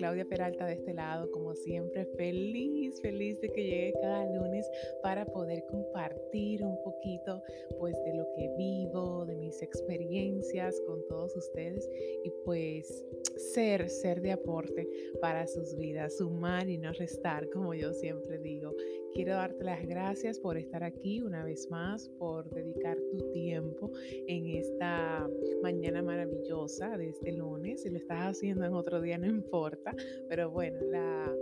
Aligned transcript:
Claudia 0.00 0.24
Peralta 0.24 0.66
de 0.66 0.74
este 0.74 0.94
lado, 0.94 1.30
como 1.30 1.54
siempre, 1.54 2.04
feliz, 2.16 3.00
feliz 3.00 3.40
de 3.40 3.48
que 3.50 3.64
llegue 3.64 3.92
cada 4.00 4.24
lunes 4.34 4.68
para 5.02 5.24
poder 5.24 5.64
compartir 5.66 6.64
un 6.64 6.82
poquito 6.82 7.42
pues 7.78 7.94
de 8.04 8.14
lo 8.14 8.26
que 8.34 8.50
vivo, 8.56 9.24
de 9.26 9.36
mis 9.36 9.60
experiencias 9.62 10.80
con 10.86 11.06
todos 11.08 11.36
ustedes 11.36 11.88
y 12.24 12.30
pues 12.44 13.04
ser, 13.36 13.88
ser 13.88 14.20
de 14.20 14.32
aporte 14.32 14.88
para 15.20 15.46
sus 15.46 15.76
vidas, 15.76 16.16
sumar 16.18 16.68
y 16.68 16.78
no 16.78 16.92
restar, 16.92 17.48
como 17.50 17.74
yo 17.74 17.92
siempre 17.92 18.38
digo. 18.38 18.74
Quiero 19.14 19.34
darte 19.34 19.64
las 19.64 19.84
gracias 19.86 20.38
por 20.38 20.56
estar 20.56 20.84
aquí 20.84 21.20
una 21.20 21.44
vez 21.44 21.68
más, 21.70 22.08
por 22.18 22.48
dedicar 22.50 22.96
tu 23.10 23.30
tiempo 23.32 23.90
en 24.26 24.46
esta 24.50 25.28
mañana 25.62 26.00
maravillosa 26.02 26.96
de 26.96 27.08
este 27.08 27.32
lunes. 27.32 27.82
Si 27.82 27.90
lo 27.90 27.98
estás 27.98 28.36
haciendo 28.36 28.64
en 28.64 28.74
otro 28.74 29.00
día, 29.00 29.18
no 29.18 29.26
importa, 29.26 29.94
pero 30.28 30.50
bueno, 30.50 30.80
la, 30.90 31.32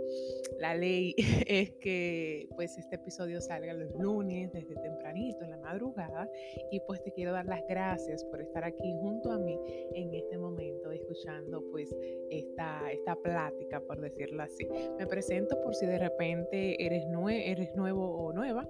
la 0.59 0.75
ley 0.75 1.13
es 1.47 1.71
que 1.79 2.47
pues 2.55 2.77
este 2.77 2.95
episodio 2.95 3.39
salga 3.39 3.73
los 3.73 3.93
lunes 3.95 4.51
desde 4.51 4.75
tempranito, 4.75 5.43
en 5.43 5.51
la 5.51 5.57
madrugada, 5.57 6.29
y 6.71 6.79
pues 6.81 7.03
te 7.03 7.11
quiero 7.11 7.33
dar 7.33 7.45
las 7.45 7.61
gracias 7.67 8.23
por 8.25 8.41
estar 8.41 8.63
aquí 8.63 8.93
junto 8.99 9.31
a 9.31 9.37
mí 9.37 9.59
en 9.93 10.13
este 10.13 10.37
momento, 10.37 10.91
escuchando 10.91 11.63
pues 11.71 11.95
esta, 12.29 12.91
esta 12.91 13.15
plática, 13.15 13.79
por 13.79 14.01
decirlo 14.01 14.43
así. 14.43 14.67
Me 14.97 15.05
presento 15.05 15.59
por 15.61 15.75
si 15.75 15.85
de 15.85 15.99
repente 15.99 16.83
eres, 16.83 17.05
nue 17.07 17.51
eres 17.59 17.75
nuevo 17.75 18.09
o 18.15 18.31
nueva. 18.31 18.65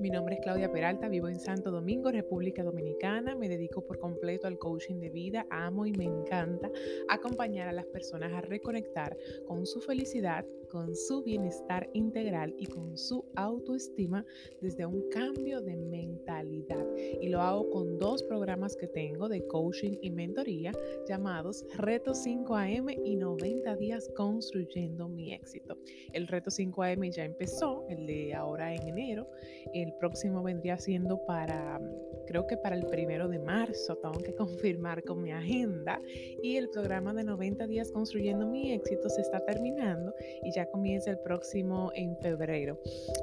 Mi 0.00 0.10
nombre 0.10 0.34
es 0.34 0.40
Claudia 0.40 0.70
Peralta, 0.72 1.08
vivo 1.08 1.28
en 1.28 1.38
Santo 1.38 1.70
Domingo, 1.70 2.10
República 2.10 2.64
Dominicana. 2.64 3.36
Me 3.36 3.48
dedico 3.48 3.86
por 3.86 3.98
completo 3.98 4.48
al 4.48 4.58
coaching 4.58 4.96
de 4.96 5.08
vida. 5.08 5.46
Amo 5.50 5.86
y 5.86 5.92
me 5.92 6.04
encanta 6.04 6.68
acompañar 7.08 7.68
a 7.68 7.72
las 7.72 7.86
personas 7.86 8.32
a 8.32 8.40
reconectar 8.40 9.16
con 9.46 9.66
su 9.66 9.80
felicidad, 9.80 10.44
con 10.70 10.94
su 10.94 11.22
bienestar 11.22 11.88
integral 11.92 12.54
y 12.58 12.66
con 12.66 12.96
su 12.96 13.24
autoestima 13.36 14.24
desde 14.60 14.86
un 14.86 15.08
cambio 15.10 15.60
de 15.60 15.76
mentalidad. 15.76 16.86
Y 17.20 17.28
lo 17.28 17.40
hago 17.40 17.70
con 17.70 17.98
dos 17.98 18.22
programas 18.22 18.76
que 18.76 18.86
tengo 18.86 19.28
de 19.28 19.46
coaching 19.46 19.98
y 20.00 20.10
mentoría 20.10 20.72
llamados 21.08 21.64
Reto 21.76 22.12
5am 22.12 23.00
y 23.04 23.16
90 23.16 23.76
días 23.76 24.10
construyendo 24.16 25.08
mi 25.08 25.32
éxito. 25.32 25.76
El 26.12 26.26
Reto 26.26 26.50
5am 26.50 27.10
ya 27.10 27.24
empezó, 27.24 27.86
el 27.88 28.06
de 28.06 28.34
ahora 28.34 28.74
en 28.74 28.86
enero. 28.88 29.28
El 29.74 29.92
próximo 29.94 30.42
vendría 30.42 30.78
siendo 30.78 31.24
para, 31.26 31.80
creo 32.26 32.46
que 32.46 32.56
para 32.56 32.76
el 32.76 32.86
primero 32.86 33.28
de 33.28 33.38
marzo, 33.38 33.96
tengo 33.96 34.18
que 34.18 34.34
confirmar 34.36 35.02
con 35.04 35.22
mi 35.22 35.32
agenda. 35.32 36.00
Y 36.42 36.56
el 36.56 36.68
programa 36.70 37.12
de 37.14 37.24
90 37.24 37.66
días 37.66 37.90
construyendo 37.92 38.46
mi 38.46 38.72
éxito 38.72 39.08
se 39.08 39.20
está 39.20 39.40
terminando 39.44 40.14
y 40.42 40.52
ya 40.52 40.57
comienza 40.66 41.10
el 41.10 41.18
próximo 41.18 41.90
en 41.94 42.16
febrero. 42.18 42.78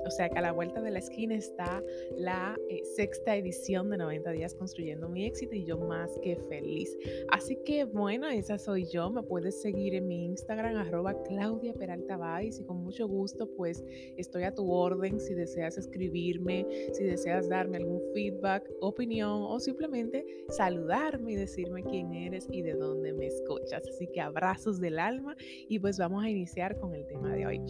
O 0.05 0.09
sea 0.09 0.29
que 0.29 0.39
a 0.39 0.41
la 0.41 0.51
vuelta 0.51 0.81
de 0.81 0.91
la 0.91 0.99
esquina 0.99 1.35
está 1.35 1.83
la 2.17 2.57
eh, 2.69 2.81
sexta 2.95 3.35
edición 3.35 3.89
de 3.89 3.97
90 3.97 4.31
días 4.31 4.55
construyendo 4.55 5.09
mi 5.09 5.25
éxito 5.25 5.55
y 5.55 5.65
yo 5.65 5.77
más 5.77 6.11
que 6.23 6.35
feliz. 6.49 6.97
Así 7.29 7.57
que 7.65 7.83
bueno, 7.83 8.27
esa 8.29 8.57
soy 8.57 8.85
yo. 8.85 9.09
Me 9.09 9.23
puedes 9.23 9.61
seguir 9.61 9.95
en 9.95 10.07
mi 10.07 10.25
Instagram 10.25 10.77
arroba 10.77 11.21
Claudia 11.23 11.73
Peralta 11.73 12.15
y 12.41 12.63
con 12.63 12.77
mucho 12.77 13.07
gusto 13.07 13.47
pues 13.55 13.83
estoy 14.17 14.43
a 14.43 14.53
tu 14.53 14.71
orden 14.71 15.19
si 15.19 15.33
deseas 15.33 15.77
escribirme, 15.77 16.65
si 16.93 17.03
deseas 17.03 17.49
darme 17.49 17.77
algún 17.77 18.01
feedback, 18.13 18.69
opinión 18.79 19.43
o 19.43 19.59
simplemente 19.59 20.25
saludarme 20.49 21.33
y 21.33 21.35
decirme 21.35 21.83
quién 21.83 22.13
eres 22.13 22.47
y 22.51 22.61
de 22.61 22.73
dónde 22.73 23.13
me 23.13 23.27
escuchas. 23.27 23.87
Así 23.87 24.07
que 24.07 24.21
abrazos 24.21 24.79
del 24.79 24.99
alma 24.99 25.35
y 25.67 25.79
pues 25.79 25.97
vamos 25.97 26.23
a 26.23 26.29
iniciar 26.29 26.77
con 26.79 26.93
el 26.95 27.05
tema 27.05 27.24
de 27.29 27.45
hoy. 27.45 27.61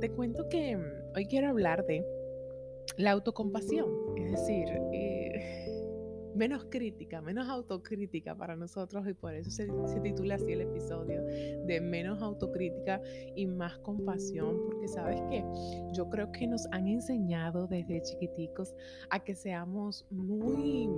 Te 0.00 0.10
cuento 0.10 0.48
que 0.48 0.76
mm, 0.76 1.16
hoy 1.16 1.26
quiero 1.26 1.48
hablar 1.48 1.84
de 1.86 2.04
la 2.96 3.12
autocompasión, 3.12 3.88
es 4.16 4.30
decir, 4.30 4.68
eh, 4.92 5.66
menos 6.34 6.66
crítica, 6.70 7.20
menos 7.20 7.48
autocrítica 7.48 8.34
para 8.36 8.56
nosotros 8.56 9.06
y 9.08 9.14
por 9.14 9.34
eso 9.34 9.50
se, 9.50 9.68
se, 9.86 10.00
titula 10.00 10.36
así 10.36 10.52
el 10.52 10.62
episodio 10.62 11.22
de 11.24 11.80
menos 11.80 12.22
autocrítica 12.22 13.00
y 13.34 13.46
más 13.46 13.78
compasión, 13.78 14.56
porque 14.64 14.88
sabes 14.88 15.20
que 15.30 15.44
yo 15.92 16.08
creo 16.08 16.30
que 16.32 16.46
nos 16.46 16.66
han 16.72 16.86
enseñado 16.86 17.66
desde 17.66 18.02
chiquiticos 18.02 18.74
a 19.10 19.20
que 19.20 19.34
seamos 19.34 20.06
muy 20.10 20.88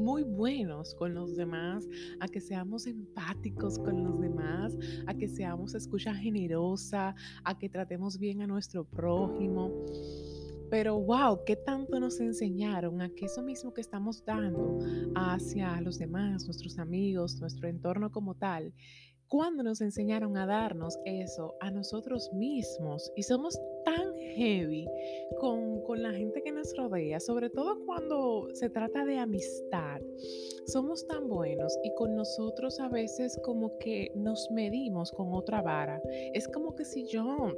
muy 0.00 0.22
buenos 0.22 0.94
con 0.94 1.14
los 1.14 1.36
demás, 1.36 1.86
a 2.20 2.28
que 2.28 2.40
seamos 2.40 2.86
empáticos 2.86 3.78
con 3.78 4.02
los 4.02 4.20
demás, 4.20 4.76
a 5.06 5.14
que 5.14 5.28
seamos 5.28 5.74
escucha 5.74 6.14
generosa, 6.14 7.14
a 7.44 7.58
que 7.58 7.68
tratemos 7.68 8.18
bien 8.18 8.42
a 8.42 8.46
nuestro 8.46 8.84
prójimo. 8.84 9.70
Pero 10.70 11.00
wow, 11.00 11.40
¿qué 11.44 11.56
tanto 11.56 11.98
nos 11.98 12.20
enseñaron 12.20 13.02
a 13.02 13.08
que 13.10 13.26
eso 13.26 13.42
mismo 13.42 13.74
que 13.74 13.80
estamos 13.80 14.24
dando 14.24 14.78
hacia 15.16 15.80
los 15.80 15.98
demás, 15.98 16.44
nuestros 16.44 16.78
amigos, 16.78 17.40
nuestro 17.40 17.68
entorno 17.68 18.12
como 18.12 18.34
tal, 18.36 18.72
cuando 19.30 19.62
nos 19.62 19.80
enseñaron 19.80 20.36
a 20.36 20.44
darnos 20.44 20.98
eso 21.04 21.54
a 21.60 21.70
nosotros 21.70 22.30
mismos 22.32 23.12
y 23.14 23.22
somos 23.22 23.60
heavy 24.30 24.86
con, 25.38 25.82
con, 25.82 26.02
la 26.02 26.12
gente 26.12 26.42
que 26.42 26.52
nos 26.52 26.76
rodea, 26.76 27.20
sobre 27.20 27.50
todo 27.50 27.84
cuando 27.84 28.48
se 28.54 28.70
trata 28.70 29.04
de 29.04 29.18
amistad, 29.18 30.00
somos 30.66 31.06
tan 31.06 31.28
buenos 31.28 31.76
y 31.82 31.92
con 31.94 32.14
nosotros 32.16 32.80
a 32.80 32.88
veces 32.88 33.38
como 33.42 33.78
que 33.78 34.10
nos 34.14 34.50
medimos 34.50 35.12
con 35.12 35.32
otra 35.32 35.62
vara. 35.62 36.00
Es 36.34 36.48
como 36.48 36.74
que 36.74 36.84
si 36.84 37.06
yo 37.06 37.54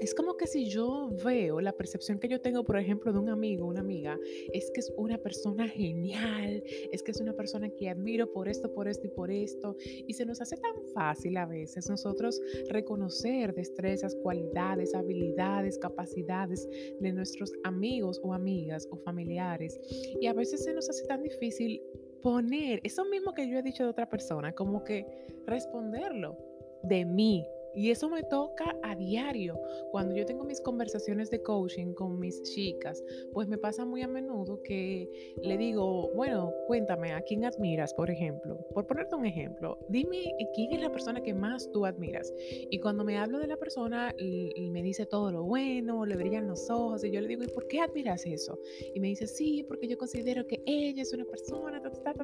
es 0.00 0.14
como 0.14 0.36
que 0.36 0.46
si 0.46 0.66
yo 0.66 1.10
veo 1.24 1.60
la 1.60 1.72
percepción 1.72 2.18
que 2.18 2.28
yo 2.28 2.40
tengo, 2.40 2.64
por 2.64 2.78
ejemplo, 2.78 3.12
de 3.12 3.18
un 3.18 3.28
amigo, 3.28 3.66
una 3.66 3.80
amiga, 3.80 4.18
es 4.52 4.70
que 4.70 4.80
es 4.80 4.92
una 4.96 5.18
persona 5.18 5.68
genial, 5.68 6.62
es 6.90 7.02
que 7.02 7.10
es 7.10 7.20
una 7.20 7.34
persona 7.34 7.68
que 7.68 7.88
admiro 7.88 8.32
por 8.32 8.48
esto, 8.48 8.72
por 8.72 8.88
esto 8.88 9.06
y 9.06 9.10
por 9.10 9.30
esto, 9.30 9.76
y 9.84 10.12
se 10.14 10.24
nos 10.24 10.40
hace 10.40 10.56
tan 10.56 10.74
fácil 10.94 11.36
a 11.36 11.46
veces 11.46 11.88
nosotros 11.88 12.40
reconocer 12.68 13.54
destrezas, 13.54 14.16
cualidades, 14.16 14.94
habilidades, 14.94 15.78
capacidades 15.78 16.68
de 16.98 17.12
nuestros 17.12 17.52
amigos 17.64 18.20
o 18.22 18.32
amigas 18.32 18.88
o 18.90 18.96
familiares, 18.96 19.78
y 20.20 20.26
a 20.26 20.32
veces 20.32 20.64
se 20.64 20.72
nos 20.72 20.88
hace 20.88 21.06
tan 21.06 21.22
difícil 21.22 21.82
poner 22.22 22.80
eso 22.84 23.04
mismo 23.04 23.32
que 23.32 23.48
yo 23.48 23.58
he 23.58 23.62
dicho 23.62 23.84
de 23.84 23.90
otra 23.90 24.08
persona, 24.08 24.54
como 24.54 24.84
que 24.84 25.06
responderlo 25.46 26.36
de 26.82 27.04
mí, 27.04 27.46
y 27.74 27.90
eso 27.90 28.08
me 28.08 28.22
toca 28.22 28.76
a 28.82 28.94
diario. 28.94 29.58
Cuando 29.90 30.14
yo 30.14 30.24
tengo 30.26 30.44
mis 30.44 30.60
conversaciones 30.60 31.30
de 31.30 31.42
coaching 31.42 31.94
con 31.94 32.18
mis 32.18 32.42
chicas, 32.42 33.02
pues 33.32 33.48
me 33.48 33.58
pasa 33.58 33.84
muy 33.84 34.02
a 34.02 34.08
menudo 34.08 34.62
que 34.62 35.08
le 35.42 35.56
digo, 35.56 36.10
bueno, 36.14 36.52
cuéntame, 36.66 37.12
¿a 37.12 37.22
quién 37.22 37.44
admiras, 37.44 37.94
por 37.94 38.10
ejemplo? 38.10 38.58
Por 38.74 38.86
ponerte 38.86 39.14
un 39.14 39.26
ejemplo, 39.26 39.78
dime 39.88 40.32
quién 40.54 40.72
es 40.72 40.80
la 40.80 40.90
persona 40.90 41.22
que 41.22 41.34
más 41.34 41.70
tú 41.72 41.86
admiras. 41.86 42.32
Y 42.70 42.78
cuando 42.80 43.04
me 43.04 43.18
hablo 43.18 43.38
de 43.38 43.46
la 43.46 43.56
persona, 43.56 44.14
me 44.18 44.82
dice 44.82 45.06
todo 45.06 45.30
lo 45.30 45.44
bueno, 45.44 46.06
le 46.06 46.16
brillan 46.16 46.48
los 46.48 46.68
ojos, 46.70 47.04
y 47.04 47.10
yo 47.10 47.20
le 47.20 47.28
digo, 47.28 47.44
¿y 47.44 47.48
por 47.48 47.66
qué 47.68 47.80
admiras 47.80 48.26
eso? 48.26 48.58
Y 48.94 49.00
me 49.00 49.08
dice, 49.08 49.26
sí, 49.26 49.64
porque 49.66 49.88
yo 49.88 49.98
considero 49.98 50.46
que 50.46 50.62
ella 50.66 51.02
es 51.02 51.12
una 51.12 51.24
persona, 51.24 51.80
ta, 51.80 51.90
ta, 51.90 52.14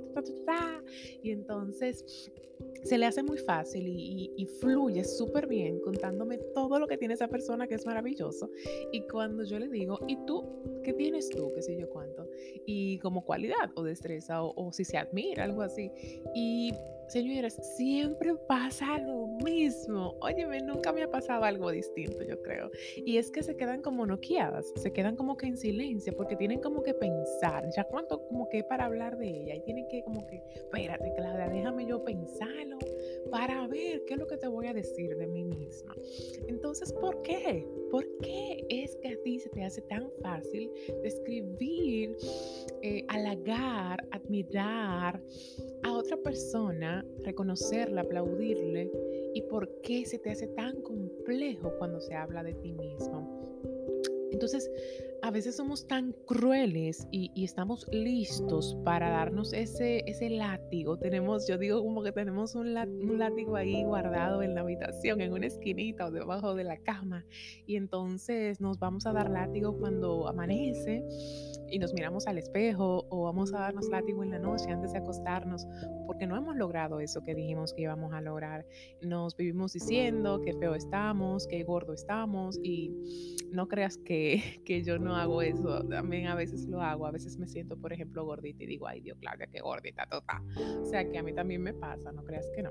ta, 0.45 0.83
y 1.23 1.31
entonces 1.31 2.31
se 2.83 2.99
le 2.99 3.07
hace 3.07 3.23
muy 3.23 3.39
fácil 3.39 3.87
y, 3.87 4.33
y 4.37 4.47
fluye 4.47 5.05
súper 5.05 5.36
bien 5.45 5.81
contándome 5.81 6.39
todo 6.55 6.79
lo 6.79 6.87
que 6.87 6.97
tiene 6.97 7.15
esa 7.15 7.29
persona 7.29 7.67
que 7.67 7.75
es 7.75 7.85
maravilloso. 7.85 8.49
Y 8.93 9.03
cuando 9.03 9.45
yo 9.45 9.59
le 9.59 9.69
digo, 9.69 9.99
¿y 10.07 10.17
tú? 10.25 10.81
¿Qué 10.83 10.95
tienes 10.95 11.29
tú? 11.29 11.53
¿Qué 11.55 11.61
sé 11.61 11.77
yo 11.77 11.91
cuánto? 11.91 12.27
Y 12.65 12.99
como 13.01 13.25
cualidad 13.25 13.71
o 13.75 13.83
destreza 13.83 14.43
o, 14.43 14.55
o 14.57 14.73
si 14.73 14.85
se 14.85 14.97
admira, 14.97 15.45
algo 15.45 15.63
así. 15.63 15.91
Y 16.35 16.73
Señoras, 17.09 17.55
siempre 17.77 18.35
pasa 18.49 18.99
lo 18.99 19.29
mismo. 19.45 20.17
Óyeme, 20.21 20.61
nunca 20.61 20.93
me 20.93 21.05
ha 21.05 21.11
pasado 21.11 21.45
algo 21.45 21.71
distinto, 21.71 22.25
yo 22.25 22.43
creo. 22.43 22.69
Y 22.97 23.19
es 23.19 23.31
que 23.31 23.45
se 23.45 23.57
quedan 23.57 23.81
como 23.81 24.07
noqueadas, 24.07 24.73
se 24.75 24.93
quedan 24.93 25.15
como 25.15 25.37
que 25.37 25.47
en 25.47 25.57
silencio, 25.57 26.17
porque 26.17 26.35
tienen 26.35 26.61
como 26.61 26.83
que 26.83 26.95
pensar, 26.95 27.65
ya 27.77 27.85
cuánto 27.85 28.27
como 28.27 28.49
que 28.49 28.65
para 28.65 28.87
hablar 28.87 29.19
de 29.19 29.29
ella, 29.29 29.55
y 29.55 29.61
tienen 29.61 29.87
que 29.87 30.03
como 30.03 30.27
que, 30.27 30.43
espérate, 30.53 31.13
Claudia, 31.15 31.49
déjame 31.49 31.87
yo 31.87 32.03
pensarlo 32.03 32.77
para 33.31 33.67
ver 33.67 34.05
qué 34.07 34.15
es 34.15 34.21
lo 34.21 34.27
que 34.27 34.37
te 34.37 34.49
voy 34.49 34.67
a 34.67 34.75
decir 34.75 35.17
de 35.17 35.27
mí 35.27 35.45
misma. 35.45 35.95
Entonces, 36.47 36.93
¿por 36.93 37.23
qué? 37.23 37.67
¿Por 37.91 38.07
qué 38.19 38.65
es 38.69 38.97
que 38.97 39.09
a 39.09 39.23
ti 39.23 39.39
se 39.39 39.49
te 39.51 39.65
hace 39.65 39.83
tan 39.83 40.11
fácil 40.23 40.71
describir, 41.03 42.17
eh, 42.83 43.05
halagar, 43.09 44.07
admirar 44.11 45.23
a 45.83 45.93
otra 45.93 46.17
persona? 46.17 47.05
reconocerla, 47.27 48.03
aplaudirle 48.03 48.91
y 49.35 49.43
por 49.43 49.69
qué 49.83 50.05
se 50.07 50.19
te 50.19 50.31
hace 50.31 50.47
tan 50.49 50.81
complejo 50.83 51.73
cuando 51.79 52.01
se 52.01 52.15
habla 52.15 52.43
de 52.43 52.55
ti 52.55 52.73
mismo. 52.73 53.61
Entonces, 54.31 54.71
a 55.27 55.31
veces 55.33 55.57
somos 55.57 55.89
tan 55.89 56.13
crueles 56.25 57.09
y, 57.11 57.33
estamos 57.43 57.85
listos 57.91 58.77
para 58.85 59.11
darnos 59.11 59.53
ese, 59.53 60.05
ese 60.07 60.31
látigo. 60.31 60.99
Tenemos, 60.99 61.49
yo 61.49 61.59
digo 61.59 61.83
como 61.83 62.05
que 62.05 62.13
tenemos 62.13 62.55
un, 62.55 62.75
látigo 62.75 63.57
ahí 63.57 63.83
guardado 63.83 64.43
en 64.43 64.55
la 64.55 64.61
habitación, 64.61 65.21
en 65.21 65.33
una 65.33 65.47
esquinita 65.47 66.07
o 66.07 66.11
debajo 66.13 66.55
de 66.55 66.63
la 66.63 66.77
cama. 66.77 67.25
Y 67.67 67.75
entonces 67.75 68.61
nos 68.61 68.79
vamos 68.79 69.05
a 69.07 69.13
dar 69.13 69.29
látigo 69.29 69.77
cuando 69.77 70.29
amanece 70.29 71.05
y 71.69 71.81
nos 71.81 71.93
miramos 71.93 72.29
al 72.29 72.39
espejo 72.39 73.07
o 73.11 73.25
vamos 73.25 73.53
a 73.53 73.59
darnos 73.59 73.89
látigo 73.89 74.23
en 74.23 74.31
la 74.31 74.39
noche 74.39 74.71
antes 74.71 74.93
de 74.93 74.99
acostarnos 74.99 75.67
porque 76.07 76.27
no 76.27 76.37
hemos 76.37 76.57
logrado 76.57 77.01
eso 77.01 77.23
que 77.23 77.35
dijimos 77.35 77.75
que 77.75 77.83
íbamos 77.83 78.13
a 78.13 78.21
lograr. 78.21 78.65
Nos 79.03 79.37
vivimos 79.37 79.73
diciendo 79.73 80.41
que 80.41 80.53
feo 80.55 80.75
estamos, 80.75 81.47
que 81.49 81.65
gordo 81.65 81.93
estamos 81.93 82.59
y 82.63 82.93
no 83.51 83.67
creas 83.69 83.99
que, 83.99 84.61
que 84.65 84.83
yo 84.83 84.99
no 84.99 85.16
hago 85.17 85.43
eso. 85.43 85.85
También 85.85 86.27
a 86.27 86.35
veces 86.35 86.67
lo 86.67 86.81
hago. 86.81 87.07
A 87.07 87.11
veces 87.11 87.39
me 87.39 87.47
siento, 87.47 87.77
por 87.77 87.93
ejemplo, 87.93 88.25
gordita 88.25 88.65
y 88.65 88.67
digo, 88.67 88.87
ay 88.87 89.01
Dios, 89.01 89.19
Claudia, 89.21 89.47
qué 89.47 89.61
gordita, 89.61 90.07
total. 90.07 90.43
O 90.81 90.85
sea 90.85 91.09
que 91.09 91.19
a 91.19 91.23
mí 91.23 91.33
también 91.33 91.63
me 91.63 91.75
pasa, 91.75 92.13
no 92.13 92.25
creas 92.25 92.51
que 92.55 92.63
no. 92.63 92.71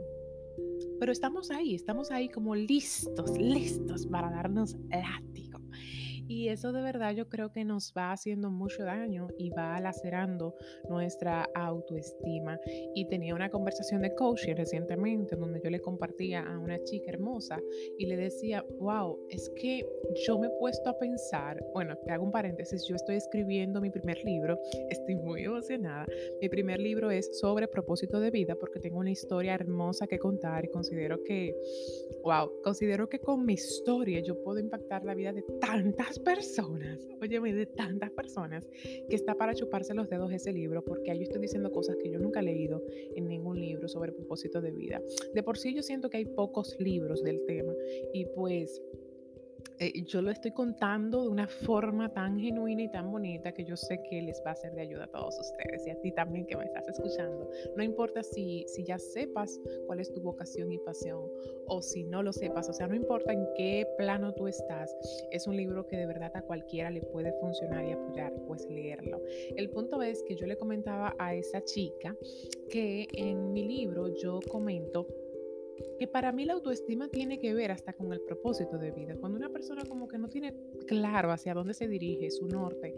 Pero 0.99 1.11
estamos 1.11 1.51
ahí, 1.51 1.75
estamos 1.75 2.11
ahí 2.11 2.29
como 2.29 2.55
listos, 2.55 3.37
listos 3.37 4.07
para 4.07 4.29
darnos 4.29 4.77
látigo. 4.89 5.44
Y 6.27 6.49
eso 6.49 6.71
de 6.71 6.81
verdad 6.81 7.13
yo 7.13 7.27
creo 7.29 7.51
que 7.51 7.63
nos 7.63 7.93
va 7.95 8.11
haciendo 8.11 8.49
mucho 8.49 8.83
daño 8.83 9.27
y 9.37 9.49
va 9.49 9.79
lacerando 9.79 10.55
nuestra 10.89 11.47
autoestima. 11.55 12.59
Y 12.93 13.07
tenía 13.07 13.35
una 13.35 13.49
conversación 13.49 14.01
de 14.01 14.13
coaching 14.15 14.55
recientemente 14.55 15.35
donde 15.35 15.61
yo 15.63 15.69
le 15.69 15.79
compartía 15.79 16.41
a 16.41 16.59
una 16.59 16.81
chica 16.83 17.11
hermosa 17.11 17.59
y 17.97 18.05
le 18.05 18.17
decía, 18.17 18.63
wow, 18.79 19.17
es 19.29 19.49
que 19.55 19.85
yo 20.25 20.39
me 20.39 20.47
he 20.47 20.51
puesto 20.59 20.89
a 20.89 20.97
pensar, 20.97 21.63
bueno, 21.73 21.95
te 22.05 22.11
hago 22.11 22.23
un 22.23 22.31
paréntesis, 22.31 22.85
yo 22.87 22.95
estoy 22.95 23.15
escribiendo 23.15 23.81
mi 23.81 23.89
primer 23.89 24.23
libro, 24.23 24.57
estoy 24.89 25.15
muy 25.15 25.43
emocionada. 25.43 26.05
Mi 26.41 26.49
primer 26.49 26.79
libro 26.79 27.11
es 27.11 27.39
sobre 27.39 27.67
propósito 27.67 28.19
de 28.19 28.31
vida 28.31 28.55
porque 28.55 28.79
tengo 28.79 28.99
una 28.99 29.11
historia 29.11 29.53
hermosa 29.53 30.07
que 30.07 30.19
contar 30.19 30.65
y 30.65 30.69
considero 30.69 31.21
que, 31.23 31.55
wow, 32.23 32.51
considero 32.63 33.07
que 33.09 33.19
con 33.19 33.45
mi 33.45 33.53
historia 33.53 34.21
yo 34.21 34.41
puedo 34.43 34.59
impactar 34.59 35.03
la 35.03 35.13
vida 35.13 35.33
de 35.33 35.43
tantas 35.59 36.14
personas, 36.19 37.07
óyeme, 37.21 37.53
de 37.53 37.65
tantas 37.65 38.11
personas, 38.11 38.67
que 39.09 39.15
está 39.15 39.35
para 39.35 39.53
chuparse 39.53 39.93
los 39.93 40.09
dedos 40.09 40.31
ese 40.31 40.51
libro, 40.51 40.83
porque 40.83 41.11
ahí 41.11 41.19
yo 41.19 41.23
estoy 41.23 41.41
diciendo 41.41 41.71
cosas 41.71 41.95
que 41.97 42.09
yo 42.09 42.19
nunca 42.19 42.39
he 42.39 42.43
leído 42.43 42.83
en 43.15 43.27
ningún 43.27 43.59
libro 43.59 43.87
sobre 43.87 44.11
propósito 44.11 44.61
de 44.61 44.71
vida. 44.71 45.01
De 45.33 45.43
por 45.43 45.57
sí 45.57 45.73
yo 45.73 45.81
siento 45.81 46.09
que 46.09 46.17
hay 46.17 46.25
pocos 46.25 46.75
libros 46.79 47.23
del 47.23 47.45
tema 47.45 47.73
y 48.13 48.25
pues 48.25 48.81
eh, 49.79 50.03
yo 50.05 50.21
lo 50.21 50.31
estoy 50.31 50.51
contando 50.51 51.23
de 51.23 51.29
una 51.29 51.47
forma 51.47 52.13
tan 52.13 52.39
genuina 52.39 52.83
y 52.83 52.89
tan 52.89 53.11
bonita 53.11 53.51
que 53.51 53.65
yo 53.65 53.75
sé 53.75 54.01
que 54.09 54.21
les 54.21 54.41
va 54.45 54.51
a 54.51 54.55
ser 54.55 54.73
de 54.73 54.81
ayuda 54.81 55.03
a 55.05 55.07
todos 55.07 55.37
ustedes 55.39 55.85
y 55.85 55.89
a 55.89 55.99
ti 55.99 56.11
también 56.11 56.45
que 56.45 56.55
me 56.55 56.65
estás 56.65 56.87
escuchando. 56.87 57.49
No 57.75 57.83
importa 57.83 58.23
si, 58.23 58.65
si 58.67 58.83
ya 58.83 58.97
sepas 58.97 59.59
cuál 59.85 59.99
es 59.99 60.11
tu 60.13 60.21
vocación 60.21 60.71
y 60.71 60.77
pasión 60.79 61.29
o 61.67 61.81
si 61.81 62.03
no 62.03 62.23
lo 62.23 62.31
sepas, 62.31 62.69
o 62.69 62.73
sea, 62.73 62.87
no 62.87 62.95
importa 62.95 63.33
en 63.33 63.45
qué 63.55 63.85
plano 63.97 64.33
tú 64.33 64.47
estás, 64.47 64.95
es 65.31 65.45
un 65.47 65.57
libro 65.57 65.85
que 65.85 65.97
de 65.97 66.05
verdad 66.05 66.31
a 66.35 66.41
cualquiera 66.41 66.89
le 66.89 67.01
puede 67.01 67.33
funcionar 67.39 67.85
y 67.85 67.91
apoyar, 67.91 68.33
pues 68.47 68.65
leerlo. 68.69 69.21
El 69.55 69.69
punto 69.69 70.01
es 70.01 70.23
que 70.23 70.35
yo 70.35 70.47
le 70.47 70.57
comentaba 70.57 71.15
a 71.19 71.35
esa 71.35 71.61
chica 71.63 72.15
que 72.69 73.07
en 73.13 73.51
mi 73.51 73.67
libro 73.67 74.07
yo 74.15 74.39
comento 74.49 75.07
que 75.97 76.07
para 76.07 76.31
mí 76.31 76.45
la 76.45 76.53
autoestima 76.53 77.07
tiene 77.09 77.39
que 77.39 77.53
ver 77.53 77.71
hasta 77.71 77.93
con 77.93 78.11
el 78.13 78.21
propósito 78.21 78.77
de 78.77 78.91
vida. 78.91 79.15
Cuando 79.19 79.37
una 79.37 79.49
persona 79.49 79.83
como 79.87 80.07
que 80.07 80.17
no 80.17 80.29
tiene 80.29 80.53
claro 80.85 81.31
hacia 81.31 81.53
dónde 81.53 81.73
se 81.73 81.87
dirige, 81.87 82.31
su 82.31 82.47
norte, 82.47 82.95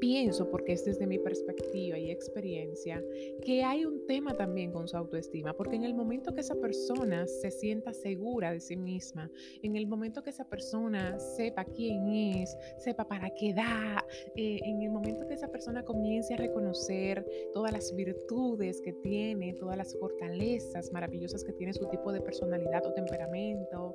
pienso, 0.00 0.50
porque 0.50 0.72
es 0.72 0.84
desde 0.84 1.06
mi 1.06 1.18
perspectiva 1.18 1.98
y 1.98 2.10
experiencia, 2.10 3.02
que 3.42 3.64
hay 3.64 3.84
un 3.84 4.06
tema 4.06 4.36
también 4.36 4.72
con 4.72 4.88
su 4.88 4.96
autoestima, 4.96 5.52
porque 5.54 5.76
en 5.76 5.84
el 5.84 5.94
momento 5.94 6.34
que 6.34 6.40
esa 6.40 6.54
persona 6.54 7.26
se 7.26 7.50
sienta 7.50 7.92
segura 7.92 8.52
de 8.52 8.60
sí 8.60 8.76
misma, 8.76 9.30
en 9.62 9.76
el 9.76 9.86
momento 9.86 10.22
que 10.22 10.30
esa 10.30 10.48
persona 10.48 11.18
sepa 11.18 11.64
quién 11.64 12.08
es, 12.08 12.56
sepa 12.78 13.06
para 13.06 13.30
qué 13.30 13.54
da, 13.54 14.04
eh, 14.36 14.60
en 14.64 14.82
el 14.82 14.90
momento 14.90 15.26
que 15.26 15.34
esa 15.34 15.48
persona 15.48 15.84
comience 15.84 16.34
a 16.34 16.36
reconocer 16.36 17.26
todas 17.52 17.72
las 17.72 17.94
virtudes 17.94 18.80
que 18.80 18.92
tiene, 18.92 19.54
todas 19.54 19.76
las 19.76 19.96
fortalezas 19.98 20.92
maravillosas 20.92 21.44
que 21.44 21.52
tiene 21.52 21.72
su 21.72 21.86
tipo 21.88 22.12
de 22.12 22.20
personalidad 22.20 22.84
o 22.86 22.92
temperamento, 22.92 23.94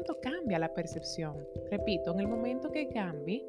momento 0.00 0.20
cambia 0.22 0.58
la 0.58 0.72
percepción. 0.72 1.46
Repito, 1.70 2.12
en 2.12 2.20
el 2.20 2.28
momento 2.28 2.70
que 2.70 2.88
cambie, 2.88 3.44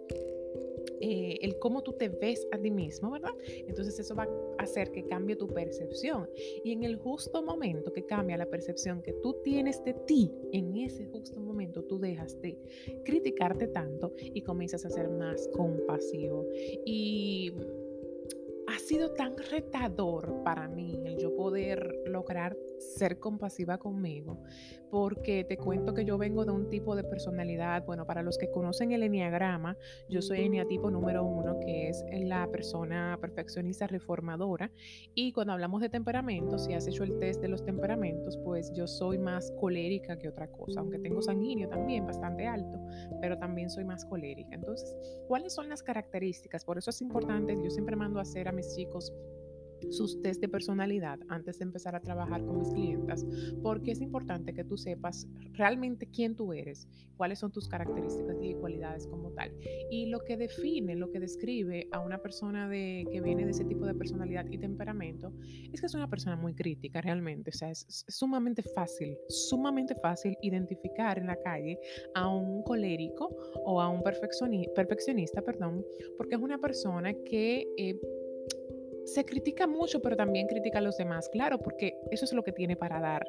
eh, 1.00 1.38
el 1.42 1.58
cómo 1.60 1.82
tú 1.82 1.94
te 1.94 2.10
ves 2.10 2.46
a 2.52 2.58
ti 2.58 2.70
mismo, 2.70 3.10
¿verdad? 3.10 3.34
Entonces 3.68 3.98
eso 4.00 4.16
va 4.16 4.24
a 4.58 4.64
hacer 4.64 4.92
que 4.92 5.06
cambie 5.06 5.38
tu 5.38 5.48
percepción. 5.48 6.30
Y 6.66 6.74
en 6.74 6.84
el 6.84 6.98
justo 6.98 7.42
momento 7.42 7.94
que 7.94 8.06
cambia 8.06 8.36
la 8.36 8.48
percepción 8.48 9.02
que 9.02 9.14
tú 9.14 9.38
tienes 9.44 9.82
de 9.86 9.94
ti, 9.94 10.30
en 10.52 10.76
ese 10.76 11.06
justo 11.06 11.40
momento 11.40 11.84
tú 11.84 12.00
dejas 12.00 12.40
de 12.42 12.58
criticarte 13.06 13.68
tanto 13.68 14.14
y 14.20 14.42
comienzas 14.42 14.84
a 14.86 14.90
ser 14.90 15.10
más 15.10 15.48
compasivo. 15.54 16.48
Y 16.86 17.54
ha 18.68 18.78
sido 18.78 19.12
tan 19.12 19.38
retador 19.38 20.44
para 20.44 20.68
mí 20.68 21.00
el 21.06 21.18
yo 21.18 21.34
poder 21.34 22.04
lograr 22.06 22.58
ser 22.82 23.20
compasiva 23.20 23.78
conmigo, 23.78 24.44
porque 24.90 25.44
te 25.44 25.58
cuento 25.58 25.94
que 25.94 26.04
yo 26.04 26.18
vengo 26.18 26.44
de 26.46 26.52
un 26.52 26.70
tipo 26.70 26.96
de 26.96 27.04
personalidad, 27.04 27.86
bueno, 27.86 28.06
para 28.06 28.24
los 28.24 28.38
que 28.38 28.52
conocen 28.52 28.92
el 28.92 29.04
enneagrama, 29.04 29.78
yo 30.10 30.22
soy 30.22 30.42
eneatipo 30.42 30.92
número 30.92 31.24
uno, 31.24 31.60
que 31.60 31.90
es 31.90 32.04
la 32.12 32.48
persona 32.52 33.18
perfeccionista 33.22 33.88
reformadora, 33.88 34.72
y 35.14 35.32
cuando 35.32 35.54
hablamos 35.54 35.82
de 35.82 35.90
temperamentos, 35.90 36.66
si 36.66 36.74
has 36.74 36.88
hecho 36.88 37.04
el 37.04 37.18
test 37.20 37.42
de 37.42 37.48
los 37.48 37.64
temperamentos, 37.64 38.38
pues 38.44 38.72
yo 38.74 38.88
soy 38.88 39.18
más 39.18 39.52
colérica 39.60 40.18
que 40.18 40.28
otra 40.28 40.48
cosa, 40.48 40.82
aunque 40.82 41.00
tengo 41.00 41.22
sanguíneo 41.22 41.70
también 41.70 42.06
bastante 42.06 42.48
alto, 42.48 42.80
pero 43.22 43.38
también 43.38 43.70
soy 43.70 43.86
más 43.86 44.06
colérica. 44.06 44.56
Entonces, 44.56 44.96
¿cuáles 45.28 45.54
son 45.54 45.70
las 45.70 45.84
características? 45.84 46.66
Por 46.66 46.78
eso 46.78 46.90
es 46.90 47.02
importante, 47.02 47.58
yo 47.64 47.70
siempre 47.70 47.96
mando 47.96 48.20
a 48.20 48.24
hacer 48.24 48.48
a 48.48 48.52
mis 48.52 48.76
chicos 48.76 49.14
sus 49.90 50.22
test 50.22 50.42
de 50.42 50.50
personalidad 50.50 51.20
antes 51.30 51.60
de 51.60 51.66
empezar 51.66 51.96
a 51.96 52.02
trabajar 52.02 52.46
con 52.46 52.60
mis 52.60 52.70
clientas, 52.70 53.26
porque 53.62 53.92
es 53.92 54.02
importante 54.02 54.54
que 54.54 54.64
tú 54.64 54.78
sepas 54.78 55.28
realmente 55.54 56.08
quién 56.08 56.36
tú 56.36 56.54
eres, 56.54 56.88
cuáles 57.18 57.40
son 57.40 57.52
tus 57.52 57.68
características 57.68 58.38
y 58.42 58.54
cualidades 58.56 59.08
como 59.08 59.32
tal. 59.32 59.54
Y 59.90 60.08
lo 60.08 60.20
que 60.22 60.38
define, 60.38 60.96
lo 60.96 61.12
que 61.12 61.20
describe 61.20 61.88
a 61.92 62.00
una 62.00 62.18
persona 62.18 62.68
de, 62.68 63.06
que 63.12 63.22
viene 63.22 63.46
de 63.46 63.52
ese 63.52 63.66
tipo 63.66 63.86
de 63.86 63.94
personalidad 63.94 64.46
y 64.50 64.58
temperamento, 64.58 65.34
es 65.72 65.80
que 65.80 65.86
es 65.86 65.94
una 65.94 66.10
persona 66.10 66.36
muy 66.36 66.54
crítica 66.54 67.02
realmente. 67.02 67.52
O 67.52 67.54
sea, 67.54 67.70
es, 67.70 67.86
sumamente 68.08 68.62
fácil, 68.64 69.18
sumamente 69.30 69.96
fácil 69.96 70.36
identificar 70.42 71.18
en 71.20 71.28
la 71.28 71.36
calle 71.38 71.78
a 72.16 72.28
un 72.28 72.64
colérico 72.64 73.36
o 73.66 73.82
a 73.82 73.90
un 73.90 74.02
perfeccionista, 74.04 75.42
perdón, 75.42 75.86
porque 76.18 76.36
es 76.36 76.42
una 76.42 76.58
persona 76.58 77.14
que... 77.14 77.68
Eh, 77.78 78.00
se 79.06 79.26
critica 79.26 79.68
mucho, 79.68 80.02
pero 80.02 80.16
también 80.16 80.48
critica 80.48 80.80
a 80.80 80.82
los 80.82 80.98
demás, 80.98 81.30
claro, 81.30 81.60
porque 81.60 81.98
eso 82.12 82.26
es 82.26 82.34
lo 82.34 82.44
que 82.44 82.52
tiene 82.52 82.76
para 82.76 83.00
dar. 83.00 83.26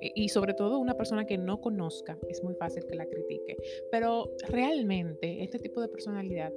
E, 0.00 0.12
y 0.14 0.28
sobre 0.28 0.54
todo 0.54 0.78
una 0.78 0.96
persona 0.96 1.26
que 1.26 1.38
no 1.38 1.60
conozca, 1.60 2.18
es 2.28 2.42
muy 2.42 2.54
fácil 2.54 2.84
que 2.86 2.94
la 2.94 3.06
critique. 3.06 3.56
Pero 3.90 4.32
realmente 4.48 5.42
este 5.42 5.58
tipo 5.58 5.80
de 5.80 5.88
personalidad 5.88 6.52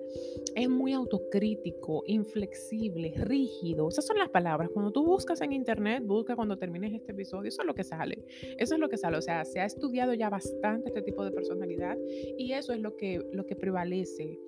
es 0.56 0.70
muy 0.70 0.94
autocrítico, 0.94 2.04
inflexible, 2.06 3.14
rígido. 3.18 3.88
Esas 3.90 4.06
son 4.06 4.18
las 4.18 4.30
palabras. 4.30 4.70
Cuando 4.74 4.92
tú 4.92 5.06
buscas 5.06 5.42
en 5.42 5.54
internet, 5.54 6.04
busca 6.06 6.36
cuando 6.36 6.58
termines 6.58 6.94
este 6.94 7.12
episodio, 7.12 7.48
eso 7.48 7.62
es 7.62 7.68
lo 7.68 7.74
que 7.74 7.84
sale. 7.84 8.26
Eso 8.58 8.76
es 8.76 8.80
lo 8.80 8.90
que 8.90 8.98
sale. 8.98 9.18
O 9.18 9.22
sea, 9.22 9.46
se 9.46 9.60
ha 9.60 9.66
estudiado 9.66 10.14
ya 10.14 10.30
bastante 10.30 10.90
este 10.90 11.02
tipo 11.02 11.24
de 11.24 11.32
personalidad 11.32 11.98
y 12.38 12.54
eso 12.54 12.74
es 12.74 12.80
lo 12.80 12.96
que, 12.96 13.22
lo 13.32 13.46
que 13.46 13.56
prevalece 13.56 14.40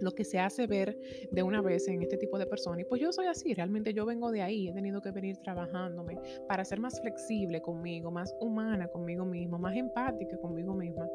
lo 0.00 0.12
que 0.12 0.24
se 0.24 0.38
hace 0.38 0.66
ver 0.66 0.98
de 1.30 1.42
una 1.42 1.60
vez 1.60 1.88
en 1.88 2.02
este 2.02 2.16
tipo 2.16 2.38
de 2.38 2.46
personas. 2.46 2.80
Y 2.80 2.84
pues 2.84 3.00
yo 3.00 3.12
soy 3.12 3.26
así, 3.26 3.54
realmente 3.54 3.92
yo 3.92 4.06
vengo 4.06 4.30
de 4.30 4.42
ahí, 4.42 4.68
he 4.68 4.72
tenido 4.72 5.00
que 5.00 5.10
venir 5.10 5.36
trabajándome 5.38 6.18
para 6.48 6.64
ser 6.64 6.80
más 6.80 7.00
flexible 7.00 7.60
conmigo, 7.60 8.10
más 8.10 8.34
humana 8.40 8.88
conmigo 8.88 9.24
mismo, 9.24 9.58
más 9.58 9.76
empática 9.76 10.36
conmigo 10.38 10.74
misma 10.74 11.08